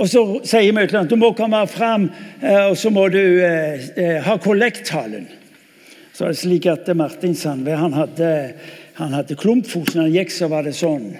Og 0.00 0.08
Så 0.10 0.22
sier 0.48 0.74
møkleren 0.74 1.08
du 1.08 1.16
må 1.20 1.32
komme 1.38 1.60
fram 1.70 2.08
eh, 2.42 2.70
og 2.70 2.76
så 2.78 2.90
må 2.90 3.06
du 3.12 3.20
eh, 3.20 3.90
eh, 3.94 4.16
ha 4.24 4.36
kollekttalen. 4.42 5.28
Så 6.12 6.26
er 6.26 6.34
det 6.34 6.40
slik 6.40 6.66
at 6.68 6.88
Martin 6.96 7.36
Sandve 7.38 7.76
han 7.78 7.94
hadde, 7.96 8.30
han 8.98 9.14
hadde 9.16 9.38
klumpfot. 9.40 9.94
Når 9.94 10.08
han 10.08 10.16
gikk, 10.18 10.34
så 10.34 10.50
var 10.52 10.66
det 10.66 10.74
sånn. 10.76 11.14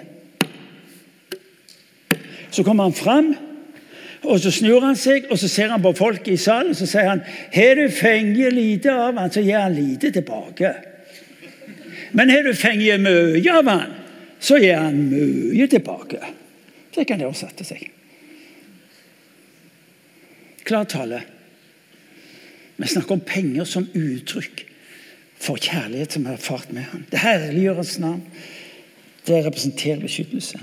Så 2.51 2.65
kom 2.67 2.83
han 2.83 2.93
fram. 2.93 3.31
Og 4.21 4.39
Så 4.39 4.51
snur 4.53 4.83
han 4.85 4.95
seg 4.95 5.25
og 5.31 5.39
så 5.39 5.47
ser 5.49 5.71
han 5.73 5.81
på 5.81 5.93
folk 5.97 6.27
i 6.29 6.37
salen 6.37 6.75
og 6.75 6.77
så 6.77 6.85
sier 6.89 7.09
han, 7.09 7.23
har 7.53 7.75
du 7.79 7.87
fengt 7.89 8.37
lite 8.53 8.93
av 8.93 9.17
han, 9.17 9.31
så 9.33 9.41
gir 9.41 9.57
han 9.57 9.73
lite 9.73 10.11
tilbake. 10.13 10.73
Men 12.13 12.29
har 12.29 12.43
du 12.45 12.53
fengt 12.53 13.01
mye 13.01 13.55
av 13.57 13.69
han, 13.71 13.95
så 14.39 14.59
gir 14.61 14.77
han 14.77 14.99
mye 15.09 15.67
tilbake. 15.71 16.21
Så 16.93 17.05
kan 17.07 17.21
det 17.21 17.31
sette 17.39 17.65
seg. 17.65 17.87
Klar. 20.67 20.85
Vi 22.75 22.87
snakker 22.87 23.15
om 23.17 23.23
penger 23.25 23.65
som 23.65 23.87
uttrykk 23.93 24.65
for 25.41 25.57
kjærlighet 25.57 26.13
som 26.13 26.27
har 26.29 26.37
erfart 26.37 26.71
med 26.73 26.85
ham. 26.91 27.05
Det 27.09 27.21
herliggjøres 27.21 27.97
navn. 27.99 28.21
Det 29.25 29.41
representerer 29.45 30.01
beskyttelse. 30.01 30.59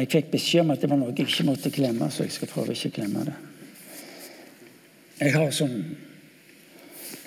Jeg 0.00 0.08
fikk 0.08 0.30
beskjed 0.32 0.64
om 0.64 0.72
at 0.72 0.80
det 0.80 0.88
var 0.88 0.96
noe 0.96 1.12
jeg 1.12 1.28
ikke 1.28 1.44
måtte 1.44 1.72
glemme, 1.74 2.08
så 2.08 2.24
jeg 2.24 2.32
skal 2.32 2.48
prøve 2.48 2.72
ikke 2.72 2.88
å 2.88 2.96
glemme 2.96 3.24
det. 3.28 3.36
Jeg 5.20 5.34
har 5.36 5.50
sånn 5.52 5.76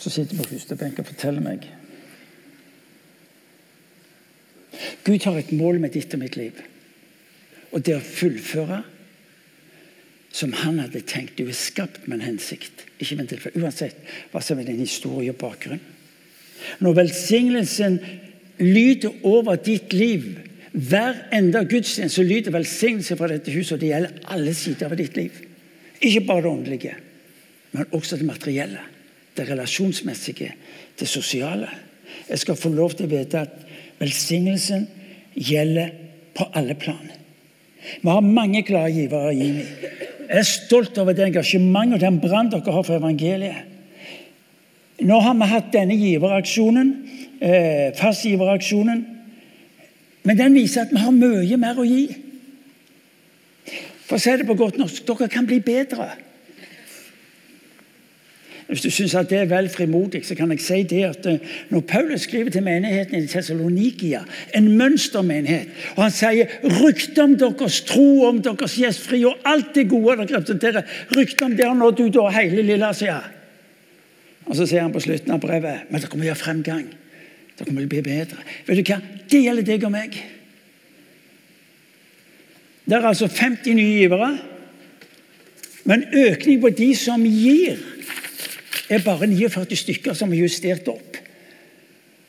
som 0.01 0.11
sitter 0.11 0.39
på 0.39 0.47
første 0.49 0.75
og 0.75 1.07
forteller 1.07 1.43
meg 1.43 1.67
Gud 5.03 5.25
har 5.27 5.37
et 5.37 5.51
mål 5.51 5.81
med 5.83 5.93
ditt 5.93 6.13
og 6.15 6.21
mitt 6.21 6.37
liv. 6.39 6.57
Og 7.75 7.83
det 7.83 7.97
å 7.97 8.03
fullføre 8.03 8.79
som 10.33 10.53
han 10.63 10.79
hadde 10.79 11.03
tenkt. 11.05 11.35
Du 11.37 11.43
er 11.45 11.57
skapt 11.57 12.07
med 12.07 12.21
en 12.21 12.29
hensikt. 12.31 12.85
Ikke 12.97 13.17
med 13.17 13.25
en 13.25 13.31
tilfelle. 13.33 13.61
Uansett 13.61 13.99
hva 14.31 14.41
som 14.41 14.59
er 14.59 14.69
din 14.69 14.81
historie 14.81 15.33
og 15.33 15.41
bakgrunn. 15.43 15.81
Når 16.79 16.97
velsignelsen 17.01 17.99
lyder 18.63 19.11
over 19.27 19.59
ditt 19.59 19.93
liv 19.93 20.31
hver 20.73 21.27
enda 21.33 21.61
gudstjeneste 21.69 22.23
lyder 22.25 22.53
velsignelse 22.55 23.17
fra 23.17 23.29
dette 23.29 23.53
huset, 23.53 23.75
og 23.75 23.81
det 23.81 23.91
gjelder 23.91 24.31
alle 24.33 24.53
sider 24.57 24.89
av 24.89 24.97
ditt 24.97 25.17
liv. 25.17 25.35
Ikke 26.01 26.25
bare 26.25 26.41
det 26.41 26.49
åndelige, 26.51 26.93
men 27.71 27.93
også 27.93 28.17
det 28.17 28.25
materielle, 28.25 28.81
det 29.37 29.49
relasjonsmessige, 29.49 30.53
det 30.99 31.07
sosiale. 31.07 31.69
Jeg 32.29 32.41
skal 32.41 32.57
få 32.57 32.73
lov 32.73 32.97
til 32.97 33.05
å 33.05 33.13
vite 33.13 33.45
at 33.45 33.53
velsignelsen 34.01 34.87
gjelder 35.37 35.93
på 36.33 36.49
alle 36.57 36.75
plan. 36.79 37.05
Vi 38.01 38.09
har 38.09 38.25
mange 38.25 38.63
glade 38.65 38.95
givere 38.95 39.33
gi 39.37 39.51
meg. 39.53 39.71
Jeg 40.23 40.39
er 40.41 40.47
stolt 40.47 40.97
over 40.97 41.13
det 41.13 41.27
engasjementet 41.27 41.99
og 41.99 42.01
den 42.01 42.19
brann 42.23 42.49
dere 42.49 42.73
har 42.73 42.85
for 42.87 42.97
evangeliet. 42.97 43.69
Nå 45.03 45.19
har 45.19 45.35
vi 45.37 45.49
hatt 45.51 45.73
denne 45.73 45.97
giveraksjonen, 45.99 46.93
eh, 47.41 47.91
fastgiveraksjonen. 47.97 49.12
Men 50.23 50.39
den 50.39 50.55
viser 50.55 50.85
at 50.85 50.93
vi 50.93 51.01
har 51.03 51.15
mye 51.15 51.57
mer 51.59 51.79
å 51.79 51.87
gi. 51.87 52.05
For 54.07 54.19
å 54.19 54.21
si 54.23 54.35
det 54.39 54.47
på 54.47 54.59
godt 54.59 54.77
norsk 54.79 55.03
dere 55.07 55.31
kan 55.31 55.47
bli 55.47 55.59
bedre. 55.63 56.11
Hvis 58.67 58.81
du 58.85 58.89
syns 58.89 59.13
det 59.29 59.37
er 59.37 59.49
vel 59.51 59.67
frimodig, 59.69 60.23
så 60.25 60.35
kan 60.39 60.51
jeg 60.53 60.61
si 60.63 60.79
det 60.87 61.01
at 61.05 61.25
eh, 61.29 61.51
når 61.69 61.83
Paulus 61.89 62.23
skriver 62.25 62.49
til 62.49 62.63
menigheten 62.63 63.19
i 63.19 63.27
Tessalonikia, 63.27 64.23
en 64.55 64.69
mønstermenighet, 64.79 65.69
og 65.97 66.05
han 66.05 66.15
sier 66.15 66.55
ryktet 66.79 67.19
om 67.21 67.35
deres 67.37 67.81
tro, 67.89 68.23
om 68.29 68.39
deres 68.41 68.77
gjestfri 68.79 69.19
og 69.29 69.43
alt 69.45 69.75
det 69.75 69.89
gode 69.91 70.15
dere 70.23 70.39
representerer, 70.39 70.87
ryktet 71.13 71.45
om 71.45 71.57
det 71.59 71.67
har 71.67 71.77
nådd 71.77 72.05
ut 72.05 72.19
over 72.23 72.33
hele 72.39 72.63
Lilleasia. 72.63 73.19
Og 74.47 74.55
så 74.57 74.65
sier 74.65 74.87
han 74.87 74.95
på 74.95 75.03
slutten 75.03 75.35
av 75.35 75.43
brevet 75.43 75.91
men 75.91 76.01
dere 76.01 76.19
å 76.19 76.27
gjøre 76.29 76.41
fremgang. 76.41 76.87
Dere 77.57 77.73
å 77.73 77.85
bli 77.89 78.01
bedre. 78.01 78.41
Vet 78.67 78.79
du 78.79 78.91
hva? 78.91 78.99
Det 79.29 79.41
gjelder 79.43 79.67
deg 79.67 79.85
og 79.85 79.93
meg. 79.93 80.17
Det 82.83 82.97
er 82.97 83.07
altså 83.07 83.29
50 83.31 83.77
nye 83.77 83.99
givere, 84.01 84.31
men 85.87 86.03
økning 86.11 86.61
på 86.63 86.71
de 86.75 86.89
som 86.95 87.23
gir, 87.27 87.79
er 88.91 89.03
bare 89.03 89.27
49 89.31 89.77
stykker 89.79 90.17
som 90.17 90.33
er 90.33 90.43
justert 90.43 90.87
opp. 90.91 91.19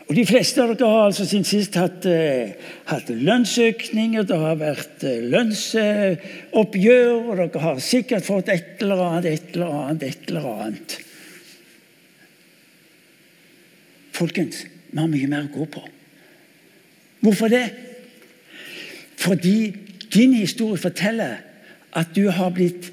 Og 0.04 0.12
De 0.14 0.26
fleste 0.28 0.60
av 0.60 0.74
dere 0.76 0.88
har 0.90 1.06
altså 1.08 1.24
siden 1.24 1.46
sist 1.48 1.74
hatt, 1.80 2.04
eh, 2.06 2.52
hatt 2.90 3.08
lønnsøkninger, 3.08 4.26
det 4.28 4.36
har 4.36 4.58
vært 4.60 5.04
eh, 5.08 5.24
lønnsoppgjør, 5.32 7.14
og 7.24 7.40
dere 7.40 7.62
har 7.62 7.80
sikkert 7.80 8.26
fått 8.26 8.52
et 8.52 8.84
eller 8.84 9.00
annet, 9.06 9.24
et 9.32 9.56
eller 9.56 9.72
annet, 9.80 10.02
et 10.04 10.28
eller 10.28 10.44
annet. 10.52 10.98
Folkens, 14.14 14.66
vi 14.94 15.00
har 15.02 15.10
mye 15.10 15.30
mer 15.30 15.48
å 15.48 15.52
gå 15.52 15.66
på. 15.74 15.82
Hvorfor 17.24 17.50
det? 17.50 17.64
Fordi 19.18 19.74
din 20.14 20.36
historie 20.38 20.78
forteller 20.78 21.40
at 21.98 22.12
du 22.14 22.28
har 22.30 22.52
blitt 22.54 22.92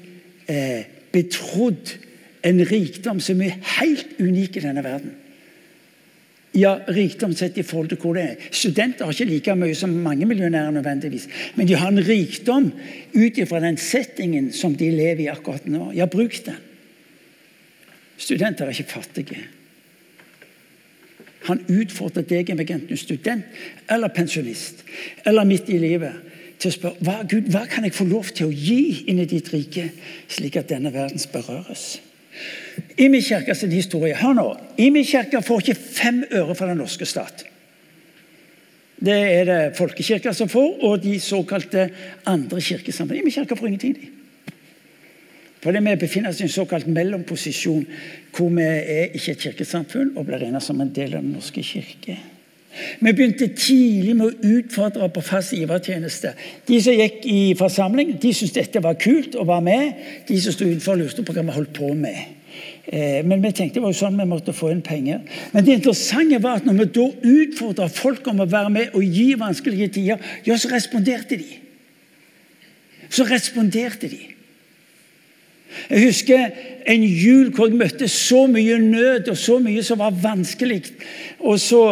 eh, 0.50 0.82
betrodd 1.14 1.94
en 2.42 2.62
rikdom 2.66 3.20
som 3.22 3.42
er 3.44 3.60
helt 3.78 4.18
unik 4.18 4.58
i 4.58 4.64
denne 4.64 4.82
verden. 4.82 5.14
Ja, 6.58 6.74
rikdom 6.90 7.32
sett 7.36 7.56
i 7.56 7.64
forhold 7.64 7.92
til 7.92 8.00
hvor 8.02 8.18
det 8.18 8.24
er. 8.26 8.48
Studenter 8.52 9.06
har 9.06 9.14
ikke 9.14 9.30
like 9.30 9.54
mye 9.56 9.76
som 9.78 9.94
mange 10.04 10.26
millionærer, 10.28 10.74
nødvendigvis. 10.74 11.28
Men 11.56 11.70
de 11.70 11.78
har 11.80 11.88
en 11.88 12.02
rikdom 12.04 12.68
ut 13.14 13.38
ifra 13.40 13.62
den 13.62 13.78
settingen 13.80 14.50
som 14.52 14.74
de 14.76 14.90
lever 14.92 15.24
i 15.24 15.30
akkurat 15.32 15.64
nå. 15.70 15.92
Ja, 15.96 16.10
bruk 16.10 16.36
den. 16.44 16.58
Studenter 18.20 18.66
er 18.66 18.76
ikke 18.76 19.00
fattige. 19.00 19.46
Han 21.48 21.62
utfordrer 21.68 22.26
deg, 22.28 22.52
enten 22.52 22.86
du 22.86 22.94
er 22.94 23.00
student 23.00 23.62
eller 23.90 24.12
pensjonist 24.14 24.84
eller 25.26 25.48
midt 25.48 25.70
i 25.72 25.80
livet, 25.82 26.30
til 26.62 26.70
å 26.70 26.74
spørre 26.76 27.02
hva, 27.02 27.16
Gud, 27.26 27.50
hva 27.50 27.64
kan 27.70 27.86
jeg 27.86 27.96
få 27.96 28.06
lov 28.06 28.30
til 28.36 28.50
å 28.50 28.54
gi 28.54 29.04
inn 29.10 29.18
i 29.18 29.26
ditt 29.26 29.50
rike, 29.50 29.88
slik 30.30 30.60
at 30.60 30.70
denne 30.70 30.92
verdens 30.94 31.26
berøres. 31.30 31.86
Imi 33.02 33.20
kirke 33.24 33.54
sin 33.58 33.72
historie. 33.74 34.14
Hør 34.16 34.36
nå. 34.38 34.46
Imi 34.80 35.02
kirke 35.04 35.42
får 35.44 35.64
ikke 35.64 35.80
fem 35.98 36.22
øre 36.30 36.54
fra 36.56 36.70
den 36.70 36.80
norske 36.80 37.08
stat. 37.08 37.44
Det 39.02 39.18
er 39.18 39.48
det 39.48 39.60
folkekirka 39.74 40.32
som 40.36 40.48
får, 40.48 40.76
og 40.86 41.02
de 41.02 41.18
såkalte 41.20 41.88
andre 42.30 42.62
kirkesamfunn. 42.62 43.18
Imi 43.18 43.34
kirke 43.34 43.58
får 43.58 43.72
ingenting. 43.72 43.96
de. 43.98 44.21
Fordi 45.62 45.78
vi 45.78 45.94
befinner 45.96 46.32
oss 46.32 46.40
i 46.40 46.48
en 46.48 46.52
såkalt 46.52 46.88
mellomposisjon 46.90 47.86
hvor 48.34 48.50
vi 48.56 48.66
er 48.66 49.14
ikke 49.14 49.36
et 49.36 49.46
kirkesamfunn 49.46 50.16
og 50.16 50.26
blir 50.26 50.42
regnet 50.42 50.64
som 50.64 50.80
en 50.82 50.90
del 50.94 51.14
av 51.14 51.22
Den 51.22 51.36
norske 51.36 51.62
kirke. 51.62 52.18
Vi 53.00 53.12
begynte 53.12 53.50
tidlig 53.52 54.14
med 54.16 54.30
å 54.30 54.52
utfordre 54.56 55.10
på 55.12 55.22
fast 55.24 55.52
givertjeneste. 55.52 56.32
De 56.68 56.78
som 56.80 56.96
gikk 56.96 57.26
i 57.28 57.40
forsamling, 57.58 58.14
de 58.20 58.32
syntes 58.32 58.54
dette 58.56 58.82
var 58.82 58.96
kult 59.00 59.36
og 59.36 59.50
var 59.50 59.60
med. 59.64 59.92
De 60.28 60.38
som 60.40 60.54
sto 60.54 60.64
utenfor, 60.64 60.96
lurte 60.96 61.24
på 61.26 61.36
hva 61.36 61.44
vi 61.44 61.56
holdt 61.58 61.74
på 61.76 61.92
med. 61.94 62.38
Eh, 62.86 63.20
men 63.28 63.44
vi 63.44 63.52
tenkte 63.52 63.78
det 63.78 63.84
var 63.84 63.92
jo 63.92 64.00
sånn 64.00 64.18
vi 64.18 64.28
måtte 64.28 64.56
få 64.56 64.72
inn 64.72 64.82
penger. 64.84 65.20
Men 65.52 65.66
det 65.66 65.76
interessante 65.78 66.40
var 66.42 66.58
at 66.60 66.66
når 66.68 66.80
vi 66.80 66.88
da 66.96 67.06
utfordra 67.34 67.90
folk 67.92 68.32
om 68.32 68.42
å 68.42 68.48
være 68.50 68.72
med 68.72 68.96
og 68.96 69.04
gi 69.04 69.28
vanskelige 69.38 69.92
tider, 69.98 70.32
ja, 70.48 70.56
så 70.56 70.72
responderte 70.72 71.38
de. 71.38 71.60
Så 73.12 73.28
responderte 73.28 74.08
de. 74.08 74.31
Jeg 75.90 76.06
husker 76.06 76.48
en 76.86 77.04
jul 77.04 77.52
hvor 77.54 77.70
jeg 77.70 77.78
møtte 77.78 78.08
så 78.08 78.46
mye 78.50 78.78
nød 78.82 79.30
og 79.32 79.38
så 79.38 79.58
mye 79.62 79.82
som 79.86 80.02
var 80.02 80.16
vanskelig. 80.22 80.82
Og 81.40 81.60
så 81.60 81.84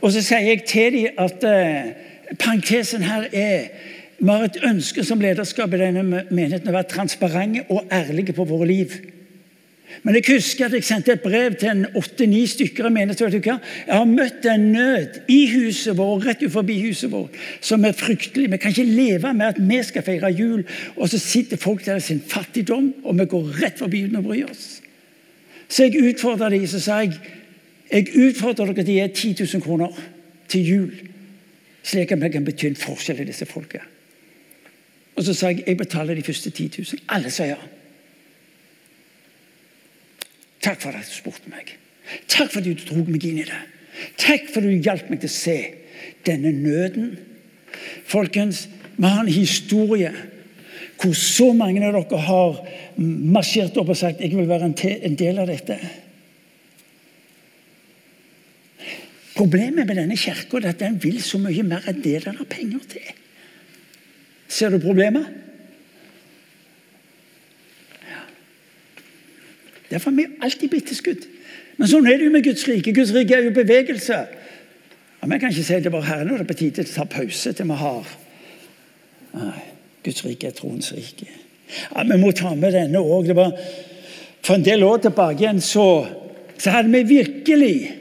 og 0.00 0.12
så 0.14 0.22
sier 0.24 0.46
jeg 0.48 0.64
til 0.68 0.94
dem 0.94 1.18
at 1.20 1.44
eh, 1.44 1.90
parentesen 2.40 3.04
her 3.04 3.26
er 3.32 3.70
vi 4.20 4.28
har 4.28 4.44
et 4.44 4.58
ønske 4.68 5.04
som 5.04 5.20
lederskap 5.20 5.72
i 5.72 5.80
denne 5.80 6.02
menigheten 6.28 6.68
å 6.68 6.74
være 6.74 6.90
transparente 6.90 7.62
og 7.72 7.88
ærlige 7.92 8.34
på 8.36 8.44
våre 8.44 8.66
liv. 8.68 8.96
Men 10.02 10.16
jeg 10.16 10.24
husker 10.28 10.66
at 10.66 10.74
jeg 10.76 10.84
sendte 10.86 11.12
et 11.12 11.22
brev 11.22 11.54
til 11.60 11.68
en 11.72 11.86
åtte-ni 11.98 12.44
stykker 12.48 12.86
i 12.88 12.92
menigheten. 12.94 13.42
Jeg 13.42 13.58
har 13.88 14.06
møtt 14.08 14.46
en 14.48 14.68
nød 14.72 15.18
i 15.28 15.40
huset 15.52 15.96
vårt, 15.98 16.26
rett 16.26 16.44
forbi 16.52 16.78
huset 16.86 17.12
vårt, 17.12 17.36
som 17.60 17.84
er 17.84 17.96
fryktelig. 17.96 18.50
Vi 18.52 18.60
kan 18.60 18.74
ikke 18.74 18.86
leve 18.86 19.34
med 19.34 19.46
at 19.46 19.60
vi 19.60 19.82
skal 19.84 20.06
feire 20.06 20.32
jul, 20.32 20.64
og 20.96 21.10
så 21.10 21.18
sitter 21.18 21.60
folk 21.60 21.84
der 21.86 22.00
i 22.00 22.06
sin 22.06 22.22
fattigdom, 22.26 22.94
og 23.04 23.18
vi 23.18 23.28
går 23.34 23.50
rett 23.62 23.78
forbi 23.78 24.04
uten 24.06 24.22
å 24.22 24.24
bry 24.24 24.42
oss. 24.46 24.80
Så 25.68 25.86
jeg 25.86 26.02
utfordra 26.02 26.50
dem, 26.50 26.66
så 26.66 26.80
sa 26.82 27.02
jeg 27.04 27.18
jeg 27.90 28.12
utfordrer 28.14 28.70
dere 28.70 28.84
til 28.84 28.94
å 28.94 29.06
gi 29.08 29.34
10 29.34 29.46
000 29.58 29.62
kroner 29.64 29.96
til 30.50 30.66
jul, 30.66 30.90
slik 31.82 32.12
at 32.14 32.22
vi 32.22 32.30
kan 32.30 32.46
bety 32.46 32.68
en 32.70 32.78
forskjell 32.78 33.24
i 33.24 33.26
disse 33.26 33.48
folka. 33.50 33.82
Og 35.18 35.26
så 35.26 35.34
sa 35.34 35.50
jeg 35.50 35.64
jeg 35.66 35.78
betaler 35.80 36.14
de 36.14 36.22
første 36.22 36.50
10 36.50 36.70
000. 36.78 37.02
Alle 37.10 37.32
sa 37.34 37.48
ja. 37.50 37.58
Takk 40.60 40.82
for 40.82 40.96
at 40.96 41.08
du 41.08 41.14
spurte 41.14 41.52
meg. 41.52 41.74
Takk 42.28 42.50
for 42.52 42.60
at 42.60 42.68
du 42.68 42.74
dro 42.76 43.04
meg 43.06 43.24
inn 43.24 43.40
i 43.42 43.48
det. 43.48 43.62
Takk 44.20 44.50
for 44.50 44.60
at 44.60 44.68
du 44.68 44.84
hjalp 44.88 45.08
meg 45.12 45.22
til 45.22 45.30
å 45.30 45.36
se 45.36 45.56
denne 46.26 46.52
nøden. 46.56 47.14
Folkens, 48.10 48.66
vi 48.96 49.08
har 49.08 49.24
en 49.24 49.32
historie 49.32 50.12
hvor 51.00 51.14
så 51.16 51.52
mange 51.56 51.80
av 51.86 51.96
dere 51.96 52.20
har 52.26 52.58
marsjert 53.00 53.78
opp 53.80 53.94
og 53.94 53.96
sagt 53.96 54.20
jeg 54.20 54.34
vil 54.36 54.48
være 54.50 54.68
en 54.68 55.16
del 55.16 55.40
av 55.40 55.48
dette. 55.48 55.78
Problemet 59.40 59.86
med 59.88 59.96
denne 59.96 60.18
kirka 60.20 60.58
er 60.58 60.74
at 60.74 60.82
den 60.82 60.98
vil 61.00 61.22
så 61.24 61.40
mye 61.40 61.64
mer 61.64 61.86
enn 61.88 62.02
det 62.04 62.18
den 62.26 62.36
har 62.36 62.48
penger 62.50 62.82
til. 62.90 63.14
Ser 64.50 64.74
du 64.74 64.82
problemet? 64.82 65.30
Derfor 69.90 70.10
er 70.10 70.16
vi 70.20 70.26
alltid 70.40 70.70
på 70.70 70.78
etterskudd. 70.80 71.26
Men 71.78 71.90
sånn 71.90 72.06
er 72.06 72.18
det 72.18 72.28
jo 72.28 72.34
med 72.34 72.44
Guds 72.44 72.66
rike. 72.68 72.94
Guds 72.94 73.12
rike 73.16 73.36
er 73.36 73.48
jo 73.48 73.54
bevegelse. 73.56 74.18
Og 75.20 75.28
Vi 75.30 75.38
kan 75.38 75.52
ikke 75.52 75.66
si 75.66 75.80
det 75.80 75.92
bare 75.92 76.08
her 76.08 76.24
nå 76.24 76.38
det 76.38 76.46
er 76.46 76.48
på 76.48 76.58
tide 76.58 76.84
å 76.86 76.94
ta 76.94 77.04
pause 77.04 77.52
til 77.52 77.68
vi 77.68 77.78
har 77.82 78.16
Nei, 79.30 79.60
Guds 80.02 80.24
rike 80.26 80.48
er 80.48 80.54
troens 80.56 80.90
rike. 80.92 81.28
Ja, 81.94 82.02
Vi 82.02 82.16
må 82.18 82.32
ta 82.34 82.54
med 82.54 82.74
denne 82.74 82.98
òg. 82.98 83.30
For 84.42 84.56
en 84.56 84.64
del 84.66 84.82
år 84.82 85.04
tilbake 85.04 85.44
igjen 85.44 85.60
så, 85.62 86.06
så 86.58 86.72
hadde 86.74 86.90
vi 86.90 87.04
virkelig 87.20 88.00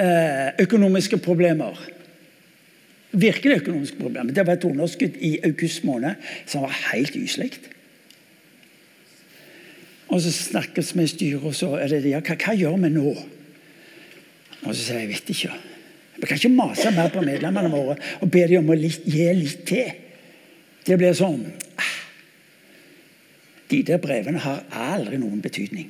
Eh, 0.00 0.52
økonomiske 0.58 1.18
problemer. 1.20 1.90
Virkelig 3.12 3.56
økonomiske 3.56 3.98
problemer. 3.98 4.32
Det 4.32 4.46
var 4.46 4.52
et 4.52 4.64
underskudd 4.64 5.18
i 5.20 5.38
august 5.44 5.84
måned 5.84 6.14
som 6.46 6.62
var 6.62 6.76
helt 6.92 7.12
gyselig. 7.12 7.58
Og 10.10 10.20
så 10.22 10.32
snakkes 10.34 10.94
vi 10.96 11.04
i 11.06 11.10
styret, 11.10 11.44
og 11.46 11.54
så 11.54 11.74
er 11.78 11.90
det 11.92 12.02
det. 12.04 12.14
Ja, 12.16 12.22
hva, 12.24 12.34
hva 12.34 12.54
gjør 12.58 12.78
vi 12.82 12.90
nå? 12.94 13.12
Og 14.64 14.72
så 14.74 14.80
sier 14.80 14.98
jeg 14.98 15.06
jeg 15.06 15.12
vet 15.14 15.32
ikke. 15.34 15.58
Vi 16.20 16.28
kan 16.28 16.40
ikke 16.40 16.52
mase 16.52 16.90
mer 16.92 17.08
på 17.12 17.22
medlemmene 17.24 17.70
våre 17.72 17.96
og 18.20 18.30
be 18.32 18.42
dem 18.50 18.66
om 18.66 18.74
å 18.74 18.76
litt, 18.76 19.06
gi 19.08 19.30
litt 19.38 19.62
til. 19.68 19.94
Det 20.84 20.98
blir 20.98 21.14
sånn 21.16 21.40
ah, 21.80 21.96
De 23.70 23.82
der 23.86 24.00
brevene 24.02 24.42
har 24.42 24.64
aldri 24.74 25.20
noen 25.20 25.40
betydning. 25.40 25.88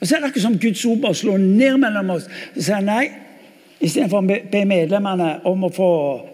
Og 0.00 0.06
Så 0.08 0.16
er 0.16 0.22
det 0.22 0.30
akkurat 0.30 0.46
som 0.48 0.58
Guds 0.58 0.84
ord 0.88 1.02
bare 1.02 1.18
slår 1.20 1.42
ned 1.42 1.76
mellom 1.82 2.14
oss. 2.16 2.28
Så 2.54 2.62
sier 2.64 2.80
han 2.80 2.88
nei. 2.88 3.04
Istedenfor 3.80 4.20
å 4.20 4.38
be 4.52 4.62
medlemmene 4.68 5.28
om 5.48 5.66
å 5.68 5.72
få 5.72 5.90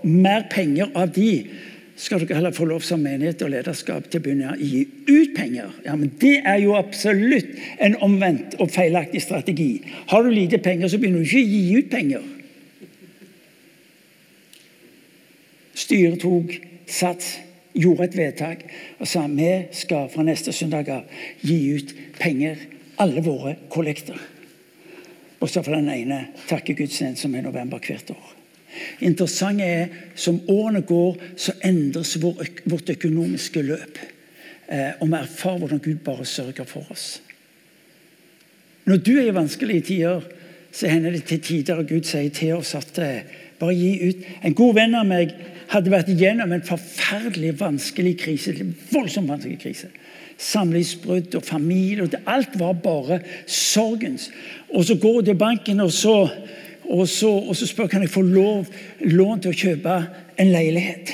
mer 0.06 0.46
penger 0.50 0.90
av 0.98 1.12
de, 1.14 1.30
skal 1.96 2.20
dere 2.20 2.36
heller 2.36 2.52
få 2.52 2.66
lov 2.68 2.84
som 2.84 3.00
menighet 3.00 3.40
og 3.46 3.50
lederskap 3.54 4.10
til 4.10 4.20
å 4.20 4.24
begynne 4.24 4.52
å 4.52 4.58
gi 4.60 4.82
ut 5.08 5.32
penger. 5.36 5.72
Ja, 5.86 5.96
men 5.96 6.12
Det 6.20 6.42
er 6.44 6.60
jo 6.60 6.76
absolutt 6.76 7.56
en 7.80 7.96
omvendt 8.04 8.58
og 8.60 8.70
feilaktig 8.70 9.22
strategi. 9.24 9.80
Har 10.08 10.22
du 10.22 10.30
lite 10.30 10.58
penger, 10.58 10.88
så 10.88 10.98
begynner 10.98 11.24
du 11.24 11.24
ikke 11.24 11.40
å 11.40 11.52
gi 11.54 11.78
ut 11.78 11.90
penger. 11.90 12.22
Styret 15.76 16.20
tok 16.20 16.54
sats, 16.86 17.38
gjorde 17.76 18.04
et 18.04 18.16
vedtak 18.16 18.64
og 19.00 19.08
sa 19.08 19.26
vi 19.28 19.50
skal 19.76 20.08
fra 20.12 20.24
neste 20.24 20.52
søndag 20.52 20.88
av 20.92 21.04
gi 21.44 21.58
ut 21.76 21.92
penger, 22.20 22.56
alle 22.96 23.24
våre 23.24 23.56
kollekter. 23.68 24.16
Bortsett 25.40 25.64
fra 25.64 25.76
den 25.76 25.92
ene 25.92 26.22
takkegudstjenesten 26.48 27.26
som 27.26 27.36
er 27.36 27.44
i 27.44 27.48
november 27.48 27.80
hvert 27.80 28.10
år. 28.12 28.35
Interessant 29.00 29.60
er 29.62 29.88
som 30.14 30.40
årene 30.48 30.82
går, 30.86 31.16
så 31.36 31.54
endres 31.64 32.16
vår, 32.22 32.44
vårt 32.64 32.92
økonomiske 32.96 33.62
løp. 33.62 34.00
Eh, 34.66 34.92
og 35.00 35.08
vi 35.08 35.18
erfarer 35.20 35.62
hvordan 35.62 35.82
Gud 35.84 36.02
bare 36.04 36.26
sørger 36.26 36.64
for 36.68 36.86
oss. 36.90 37.20
Når 38.86 38.96
du 39.02 39.12
er 39.18 39.28
i 39.28 39.34
vanskelige 39.34 39.80
tider, 39.80 40.24
så 40.72 40.88
hender 40.88 41.10
det 41.10 41.24
til 41.24 41.40
tider 41.40 41.80
at 41.80 41.88
Gud 41.88 42.04
sier 42.06 42.30
til 42.34 42.56
oss 42.58 42.74
at 42.78 42.98
eh, 43.02 43.22
bare 43.58 43.74
gi 43.74 44.10
ut. 44.10 44.26
En 44.44 44.56
god 44.56 44.74
venn 44.76 44.96
av 44.98 45.06
meg 45.08 45.32
hadde 45.72 45.92
vært 45.92 46.10
igjennom 46.12 46.52
en 46.52 46.66
forferdelig 46.66 47.54
vanskelig 47.60 48.16
krise. 48.20 48.54
voldsomt 48.92 49.30
vanskelig 49.30 49.58
krise. 49.62 49.90
Samlivsbrudd 50.38 51.34
og 51.34 51.44
familie. 51.44 52.02
og 52.02 52.14
Alt 52.26 52.58
var 52.60 52.72
bare 52.72 53.20
sorgens. 53.46 54.30
Og 54.68 54.84
så 54.84 54.94
går 54.94 55.20
hun 55.20 55.24
til 55.24 55.34
banken 55.40 55.80
og 55.80 55.92
så, 55.92 56.28
og 56.88 57.08
så, 57.08 57.28
og 57.28 57.56
så 57.56 57.66
spør 57.66 57.86
kan 57.86 58.02
jeg 58.02 58.10
få 58.10 58.22
lov, 58.22 58.66
lån 59.00 59.40
til 59.42 59.52
å 59.52 59.58
kjøpe 59.60 59.96
en 60.38 60.52
leilighet. 60.52 61.12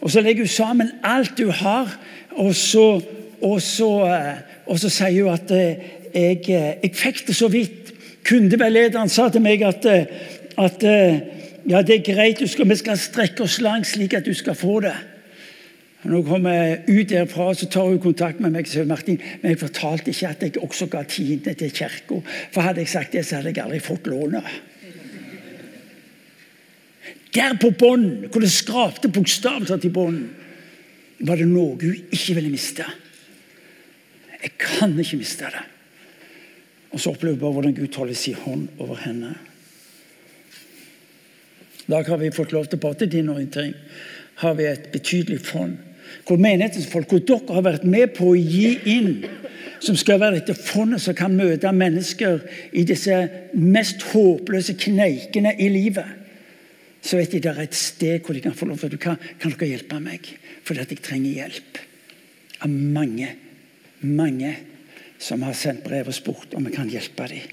Og 0.00 0.10
Så 0.10 0.20
legger 0.20 0.44
hun 0.44 0.48
sammen 0.48 0.90
alt 1.02 1.40
hun 1.40 1.50
har, 1.50 1.98
og 2.30 2.54
så, 2.54 3.00
og 3.42 3.62
så, 3.62 3.90
eh, 4.06 4.36
og 4.66 4.78
så 4.78 4.88
sier 4.88 5.24
hun 5.24 5.32
at 5.32 5.50
eh, 5.50 5.82
jeg, 6.14 6.40
eh, 6.48 6.76
jeg 6.82 6.92
fikk 6.94 7.26
det 7.26 7.36
så 7.36 7.48
vidt. 7.48 7.92
Kundeveilederen 8.26 9.08
sa 9.08 9.28
til 9.28 9.42
meg 9.42 9.62
at, 9.62 9.86
at 10.58 10.82
ja, 10.82 11.82
det 11.82 11.94
er 11.94 12.06
greit, 12.06 12.40
skal, 12.50 12.68
vi 12.68 12.76
skal 12.78 12.98
strekke 12.98 13.44
oss 13.44 13.60
langt 13.62 13.86
slik 13.86 14.16
at 14.18 14.26
du 14.26 14.34
skal 14.34 14.54
få 14.58 14.80
det. 14.82 14.94
Når 16.06 16.16
jeg 16.16 16.26
kommer 16.26 16.76
ut 16.86 17.10
derfra, 17.10 17.46
så 17.54 17.66
tar 17.66 17.88
hun 17.88 17.98
kontakt 17.98 18.40
med 18.40 18.54
meg 18.54 18.68
Martin, 18.86 19.18
men 19.42 19.52
jeg 19.52 19.58
fortalte 19.58 20.12
ikke 20.12 20.28
at 20.28 20.42
jeg 20.42 20.62
også 20.62 20.86
ga 20.86 21.02
tiende 21.02 21.54
til 21.54 21.72
kirka. 21.74 22.20
For 22.54 22.62
hadde 22.62 22.84
jeg 22.84 22.92
sagt 22.92 23.12
det, 23.12 23.24
så 23.26 23.36
hadde 23.36 23.50
jeg 23.50 23.64
aldri 23.64 23.80
fått 23.82 24.06
lånet. 24.06 24.46
Der 27.34 27.56
på 27.60 27.72
bånn, 27.74 28.28
hvor 28.30 28.40
det 28.40 28.52
skrapte 28.52 29.10
bokstavelig 29.12 29.80
til 29.82 29.92
bånn, 29.92 30.20
var 31.26 31.40
det 31.40 31.48
noe 31.50 31.76
hun 31.80 32.12
ikke 32.14 32.36
ville 32.38 32.52
miste. 32.52 32.86
Jeg 34.42 34.52
kan 34.62 34.94
ikke 35.00 35.18
miste 35.18 35.50
det. 35.50 35.64
Og 36.94 37.02
så 37.02 37.12
opplever 37.12 37.34
hun 37.34 37.42
bare 37.42 37.56
hvordan 37.58 37.76
Gud 37.76 37.98
holder 37.98 38.14
sin 38.14 38.38
hånd 38.44 38.68
over 38.78 39.02
henne. 39.02 39.34
I 41.86 41.92
dag 41.92 42.08
har 42.08 42.18
vi 42.22 42.34
fått 42.34 42.54
lov 42.54 42.70
til 42.70 42.80
på 42.82 42.92
til 42.94 43.10
din 43.10 43.28
orientering 43.32 43.74
har 44.36 44.54
vi 44.54 44.66
et 44.68 44.90
betydelig 44.92 45.40
fond. 45.46 45.76
Hvor 46.26 46.40
menighetens 46.40 46.88
folk, 46.90 47.10
hvor 47.10 47.22
dere 47.22 47.56
har 47.56 47.66
vært 47.66 47.86
med 47.88 48.14
på 48.16 48.32
å 48.32 48.38
gi 48.38 48.76
inn, 48.96 49.12
som 49.80 49.96
skal 49.98 50.20
være 50.20 50.40
dette 50.40 50.56
fondet 50.56 51.02
som 51.04 51.16
kan 51.16 51.34
møte 51.36 51.70
mennesker 51.72 52.40
i 52.76 52.84
disse 52.88 53.16
mest 53.54 54.06
håpløse 54.12 54.76
kneikene 54.80 55.52
i 55.60 55.68
livet. 55.72 56.22
Så 57.06 57.20
vet 57.20 57.36
de 57.36 57.42
det 57.44 57.52
er 57.52 57.66
et 57.66 57.76
sted 57.76 58.24
hvor 58.24 58.34
de 58.34 58.42
kan 58.42 58.56
få 58.56 58.66
lov 58.70 58.80
til 58.82 58.96
kan, 58.98 59.18
kan 59.38 59.52
dere 59.52 59.76
hjelpe 59.76 60.00
meg, 60.02 60.26
fordi 60.66 60.82
at 60.82 60.94
jeg 60.94 61.04
trenger 61.04 61.42
hjelp. 61.42 61.82
Av 62.64 62.72
mange, 62.72 63.28
mange 64.00 64.54
som 65.22 65.44
har 65.46 65.54
sendt 65.56 65.84
brev 65.86 66.08
og 66.10 66.16
spurt 66.16 66.56
om 66.56 66.66
vi 66.66 66.74
kan 66.74 66.90
hjelpe 66.90 67.28
dem. 67.30 67.52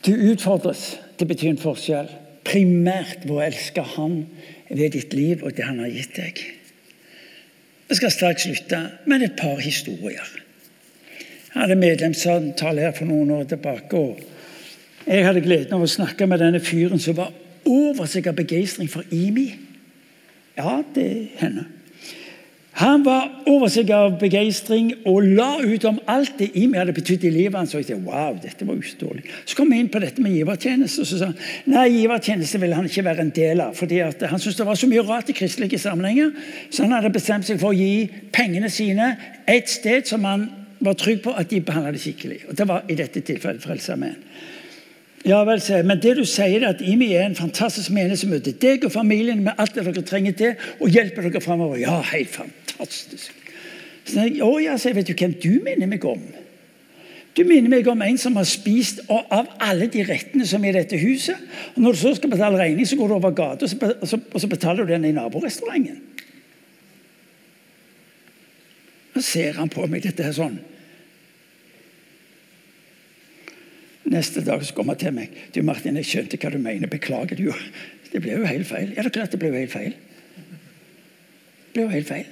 Du 0.00 0.12
utfordres 0.32 0.94
til 1.16 1.26
å 1.26 1.30
bety 1.30 1.50
en 1.50 1.60
forskjell. 1.60 2.08
Primært 2.46 3.26
ved 3.26 3.34
å 3.36 3.42
elske 3.44 3.82
Han 3.94 4.22
ved 4.70 4.94
ditt 4.94 5.14
liv 5.14 5.42
og 5.42 5.56
det 5.56 5.66
Han 5.66 5.82
har 5.82 5.90
gitt 5.90 6.16
deg. 6.16 6.40
Jeg 7.90 7.98
skal 7.98 8.12
straks 8.14 8.46
slutte 8.46 8.78
med 9.10 9.22
et 9.26 9.36
par 9.38 9.58
historier. 9.58 10.26
Jeg 11.50 11.62
hadde 11.62 11.76
medlemssamtale 11.76 12.84
her 12.86 12.92
for 12.94 13.10
noen 13.10 13.30
år 13.34 13.48
tilbake. 13.50 13.96
og 13.96 14.20
Jeg 15.06 15.26
hadde 15.26 15.42
gleden 15.42 15.74
av 15.74 15.82
å 15.82 15.90
snakke 15.90 16.26
med 16.30 16.38
denne 16.38 16.60
fyren 16.62 17.02
som 17.02 17.16
var 17.18 17.32
over 17.66 18.06
seg 18.06 18.28
av 18.30 18.38
begeistring 18.38 18.90
for 18.90 19.02
IMI. 19.10 19.48
Ja, 20.56 20.82
det 20.94 21.08
hender. 21.40 21.66
Han 22.80 23.02
var 23.04 23.26
over 23.50 23.68
seg 23.68 23.90
av 23.92 24.14
begeistring 24.20 24.94
og 25.08 25.26
la 25.36 25.58
ut 25.60 25.84
om 25.84 25.98
alt 26.08 26.38
det 26.38 26.46
IMI 26.56 26.78
hadde 26.80 26.94
betydd 26.96 27.26
i 27.28 27.32
livet 27.34 27.58
hans. 27.58 27.74
Og 27.74 27.82
jeg 27.82 27.90
tenkte, 27.90 28.08
wow, 28.08 28.38
dette 28.40 28.64
var 28.64 28.78
uståelig. 28.80 29.24
Så 29.44 29.58
kom 29.58 29.68
vi 29.68 29.82
inn 29.82 29.90
på 29.92 30.00
dette 30.00 30.24
med 30.24 30.32
givertjeneste. 30.32 31.04
og 31.04 31.10
så 31.10 31.18
sa 31.20 31.28
han, 31.28 31.36
nei, 31.68 31.88
Givertjeneste 31.98 32.60
ville 32.62 32.78
han 32.78 32.88
ikke 32.88 33.04
være 33.04 33.26
en 33.26 33.34
del 33.36 33.60
av. 33.66 33.74
fordi 33.76 34.00
Han 34.00 34.38
syntes 34.38 34.56
det 34.56 34.66
var 34.66 34.80
så 34.80 34.88
mye 34.88 35.04
rart 35.04 35.28
i 35.28 35.36
kristelige 35.36 35.78
sammenhenger. 35.78 36.32
Så 36.70 36.86
han 36.86 36.96
hadde 36.96 37.12
bestemt 37.12 37.44
seg 37.44 37.60
for 37.60 37.74
å 37.74 37.76
gi 37.76 38.08
pengene 38.32 38.70
sine 38.72 39.12
et 39.46 39.68
sted 39.68 40.08
som 40.08 40.24
han 40.24 40.48
var 40.80 40.96
trygg 40.96 41.20
på 41.22 41.36
at 41.36 41.50
de 41.50 41.60
behandla 41.60 41.92
det 41.92 42.00
skikkelig. 42.00 42.46
Og 42.48 42.56
Det 42.56 42.68
var 42.68 42.88
i 42.88 42.96
dette 42.96 43.20
tilfellet 43.20 43.60
Frelsesarmeen. 43.62 44.16
Ja 45.24 45.42
vel, 45.44 45.60
Men 45.84 46.00
det 46.00 46.14
du 46.16 46.24
sier 46.24 46.62
er 46.62 46.70
at 46.72 46.80
IMI 46.80 47.12
er 47.12 47.26
en 47.26 47.36
fantastisk 47.36 47.92
menighet 47.92 48.60
deg 48.60 48.84
og 48.84 48.92
familien 48.92 49.42
med 49.44 49.58
alt 49.58 49.74
det 49.76 49.84
dere 49.84 50.02
trenger 50.06 50.32
til, 50.32 50.54
og 50.80 50.88
hjelper 50.88 51.28
dere 51.28 51.42
framover. 51.44 51.76
Ja, 51.76 52.00
helt 52.12 52.32
fantastisk. 52.32 53.34
Så 54.04 54.24
jeg, 54.24 54.40
å 54.42 54.56
ja, 54.58 54.78
sier 54.80 54.94
jeg 54.94 55.02
vet 55.02 55.10
du 55.10 55.18
hvem 55.18 55.34
du 55.42 55.64
minner 55.64 55.90
meg 55.90 56.04
om? 56.08 56.22
Du 57.36 57.44
minner 57.46 57.70
meg 57.70 57.86
om 57.88 58.00
en 58.02 58.18
som 58.18 58.34
har 58.40 58.48
spist 58.48 59.04
av 59.12 59.52
alle 59.62 59.86
de 59.92 60.02
rettene 60.08 60.46
som 60.48 60.64
er 60.64 60.72
i 60.74 60.80
dette 60.80 60.98
huset. 60.98 61.38
Og 61.76 61.84
Når 61.84 61.92
du 61.92 62.00
så 62.00 62.14
skal 62.16 62.32
betale 62.32 62.58
regning, 62.58 62.88
så 62.88 62.98
går 62.98 63.12
du 63.12 63.14
over 63.20 63.36
gata 63.36 63.68
og 63.68 64.40
så 64.40 64.50
betaler 64.50 64.84
du 64.84 64.92
den 64.94 65.04
i 65.04 65.14
naborestauranten. 65.14 66.00
Så 69.14 69.22
ser 69.26 69.60
han 69.60 69.68
på 69.68 69.86
meg 69.90 70.02
dette 70.02 70.24
her 70.24 70.34
sånn. 70.34 70.58
Neste 74.10 74.42
dag 74.42 74.64
så 74.66 74.74
kom 74.74 74.90
han 74.90 74.98
til 74.98 75.14
meg. 75.14 75.34
Du 75.54 75.62
Martin, 75.62 75.98
jeg 76.00 76.08
skjønte 76.08 76.38
hva 76.40 76.50
du 76.50 76.58
mener. 76.58 76.90
Beklager. 76.90 77.38
du. 77.38 77.52
Det 78.10 78.22
ble 78.22 78.40
jo 78.40 78.46
helt 78.46 78.66
feil. 78.66 78.90
Ja, 78.96 79.04
det 79.04 79.12
er 79.12 79.18
klart 79.20 79.34
det 79.34 79.38
ble 79.38 79.52
jo 79.52 79.60
helt 79.60 79.72
feil. 79.72 79.94
Det 81.70 81.76
ble 81.76 81.84
jo 81.84 81.92
helt 81.92 82.08
feil. 82.10 82.30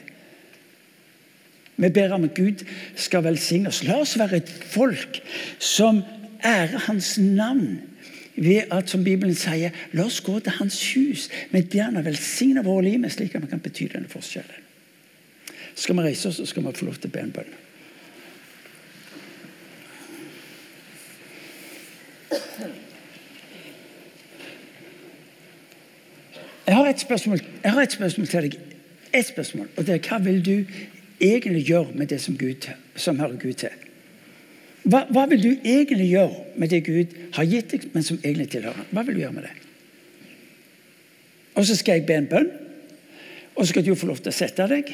Vi 1.78 1.90
ber 1.94 2.12
om 2.16 2.24
at 2.26 2.34
Gud 2.34 2.64
skal 2.98 3.22
velsigne 3.22 3.70
oss. 3.70 3.84
La 3.86 4.00
oss 4.02 4.16
være 4.18 4.40
et 4.40 4.50
folk 4.50 5.20
som 5.62 6.02
ærer 6.42 6.88
Hans 6.88 7.14
navn. 7.22 7.78
Ved 8.38 8.70
at, 8.74 8.90
som 8.90 9.04
Bibelen 9.04 9.34
sier, 9.34 9.74
la 9.92 10.04
oss 10.06 10.20
gå 10.22 10.38
til 10.42 10.58
Hans 10.58 10.80
hus 10.94 11.28
med 11.50 11.70
det 11.70 11.82
Han 11.82 11.98
har 11.98 12.06
velsignet 12.06 12.66
våre 12.66 12.84
liv 12.86 12.98
med, 13.02 13.10
slik 13.10 13.34
at 13.34 13.42
vi 13.42 13.50
kan 13.50 13.62
bety 13.62 13.86
denne 13.94 14.10
forskjellen. 14.10 14.66
Skal 15.78 15.94
vi 15.94 16.10
reise 16.10 16.28
oss 16.28 16.42
så 16.42 16.46
skal 16.46 16.66
vi 16.66 16.74
få 16.74 16.86
lov 16.86 16.98
til 16.98 17.10
å 17.10 17.14
be 17.14 17.22
en 17.22 17.34
bønn. 17.34 17.56
Jeg 26.68 26.76
har 26.76 26.86
et 26.88 27.00
spørsmål, 27.00 27.40
jeg 27.64 27.72
har 27.72 27.82
et 27.82 27.92
spørsmål 27.92 28.26
til 28.26 28.42
deg. 28.42 28.56
Et 29.14 29.26
spørsmål, 29.26 29.68
og 29.76 29.86
det 29.86 29.94
er 29.94 30.08
Hva 30.08 30.18
vil 30.24 30.44
du 30.44 30.64
egentlig 31.20 31.64
gjøre 31.66 31.94
med 31.94 32.06
det 32.06 32.20
som, 32.20 32.36
Gud, 32.38 32.68
som 32.96 33.18
hører 33.18 33.38
Gud 33.40 33.52
til? 33.52 33.72
Hva, 34.84 35.06
hva, 35.10 35.26
vil 35.26 35.42
du 35.42 35.48
egentlig 35.64 36.10
gjøre 36.10 36.44
med 36.56 36.68
det 36.68 36.84
Gud 36.84 37.16
har 37.34 37.44
gitt 37.44 37.72
deg, 37.72 37.88
men 37.92 38.04
som 38.04 38.20
egentlig 38.22 38.50
tilhører 38.52 38.86
Hva 38.90 39.02
vil 39.02 39.16
du 39.16 39.20
gjøre 39.20 39.32
med 39.32 39.48
det? 39.48 39.56
Og 41.54 41.66
Så 41.66 41.76
skal 41.76 41.98
jeg 41.98 42.06
be 42.06 42.14
en 42.14 42.28
bønn, 42.30 42.50
og 43.56 43.66
så 43.66 43.72
skal 43.72 43.86
du 43.86 43.94
få 43.94 44.06
lov 44.06 44.20
til 44.22 44.30
å 44.30 44.36
sette 44.36 44.68
deg. 44.70 44.92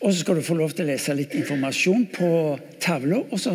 Og 0.00 0.12
så 0.12 0.20
skal 0.20 0.36
du 0.36 0.44
få 0.44 0.54
lov 0.54 0.74
til 0.76 0.84
å 0.84 0.90
lese 0.92 1.14
litt 1.16 1.32
informasjon 1.34 2.04
på 2.12 2.28
tavla, 2.82 3.22
og 3.24 3.40
så 3.40 3.54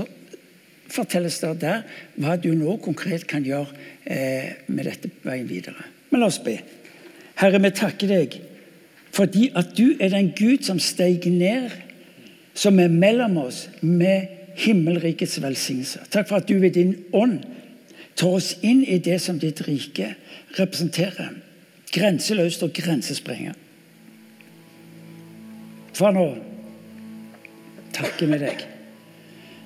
fortelles 0.93 1.39
det 1.41 1.53
der 1.63 1.83
hva 2.21 2.37
du 2.37 2.51
nå 2.57 2.77
konkret 2.83 3.25
kan 3.29 3.45
gjøre 3.45 3.73
eh, 4.05 4.63
med 4.67 4.87
dette 4.89 5.11
veien 5.25 5.49
videre. 5.49 5.87
Men 6.11 6.23
la 6.23 6.29
oss 6.29 6.41
be. 6.43 6.59
Herre, 7.41 7.61
vi 7.61 7.71
takker 7.73 8.11
deg 8.11 8.41
Fordi 9.13 9.51
at 9.53 9.75
du 9.77 9.93
er 10.01 10.09
den 10.09 10.31
Gud 10.33 10.63
som 10.65 10.79
steg 10.81 11.27
ned, 11.29 11.69
som 12.57 12.79
er 12.81 12.89
mellom 12.89 13.37
oss, 13.37 13.67
med 13.81 14.25
himmelrikets 14.57 15.37
velsignelse. 15.41 16.07
Takk 16.09 16.31
for 16.31 16.41
at 16.41 16.49
du 16.49 16.57
ved 16.57 16.73
din 16.73 16.95
ånd 17.13 17.43
tar 18.17 18.39
oss 18.39 18.55
inn 18.65 18.81
i 18.81 18.97
det 18.97 19.19
som 19.21 19.37
ditt 19.37 19.61
rike 19.67 20.15
representerer. 20.57 21.29
Grenseløst 21.93 22.65
og 22.65 22.73
grensesprenger. 22.73 23.53
Far, 25.93 26.17
nå 26.17 26.27
takker 27.93 28.33
vi 28.33 28.41
deg. 28.47 28.69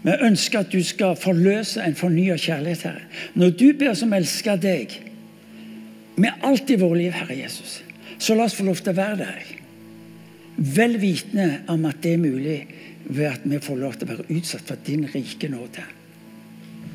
Vi 0.07 0.13
ønsker 0.23 0.61
at 0.63 0.71
du 0.71 0.79
skal 0.87 1.17
forløse 1.19 1.83
en 1.83 1.95
fornya 1.99 2.37
kjærlighet, 2.39 2.85
Herre. 2.87 3.01
Når 3.35 3.49
du 3.59 3.65
ber 3.75 3.91
oss 3.91 4.05
om 4.05 4.13
å 4.15 4.19
elske 4.21 4.53
deg 4.63 4.93
med 6.15 6.45
alt 6.47 6.71
i 6.71 6.77
vårt 6.79 6.95
liv, 7.01 7.11
Herre 7.11 7.35
Jesus, 7.35 7.81
så 8.15 8.37
la 8.37 8.45
oss 8.47 8.55
få 8.55 8.63
lov 8.69 8.79
til 8.79 8.93
å 8.93 9.01
være 9.01 9.19
der. 9.25 9.51
Vel 10.77 10.95
vitende 11.01 11.49
om 11.73 11.83
at 11.91 11.99
det 12.05 12.15
er 12.15 12.23
mulig 12.23 12.57
ved 13.03 13.27
at 13.33 13.43
vi 13.43 13.59
får 13.59 13.83
lov 13.83 13.99
til 13.99 14.07
å 14.07 14.13
være 14.13 14.39
utsatt 14.39 14.71
for 14.71 14.87
din 14.87 15.03
rike 15.11 15.51
nåde. 15.51 15.83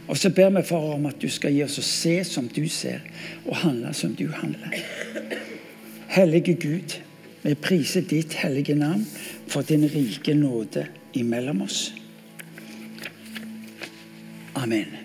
Og 0.09 0.17
så 0.17 0.33
ber 0.33 0.57
vi 0.57 0.67
for 0.73 0.97
om 0.97 1.05
at 1.13 1.21
du 1.21 1.29
skal 1.31 1.53
gi 1.53 1.63
oss 1.69 1.79
å 1.79 1.87
se 1.87 2.19
som 2.25 2.49
du 2.49 2.65
ser, 2.73 3.05
og 3.45 3.61
handle 3.61 3.93
som 3.95 4.17
du 4.17 4.31
handler. 4.41 4.81
Hellige 6.17 6.57
Gud, 6.65 6.97
vi 7.45 7.59
priser 7.61 8.09
ditt 8.09 8.41
hellige 8.41 8.75
navn 8.79 9.05
for 9.53 9.69
din 9.69 9.85
rike 9.85 10.33
nåde 10.33 10.89
imellom 11.21 11.69
oss. 11.69 11.91
Amen. 14.57 15.02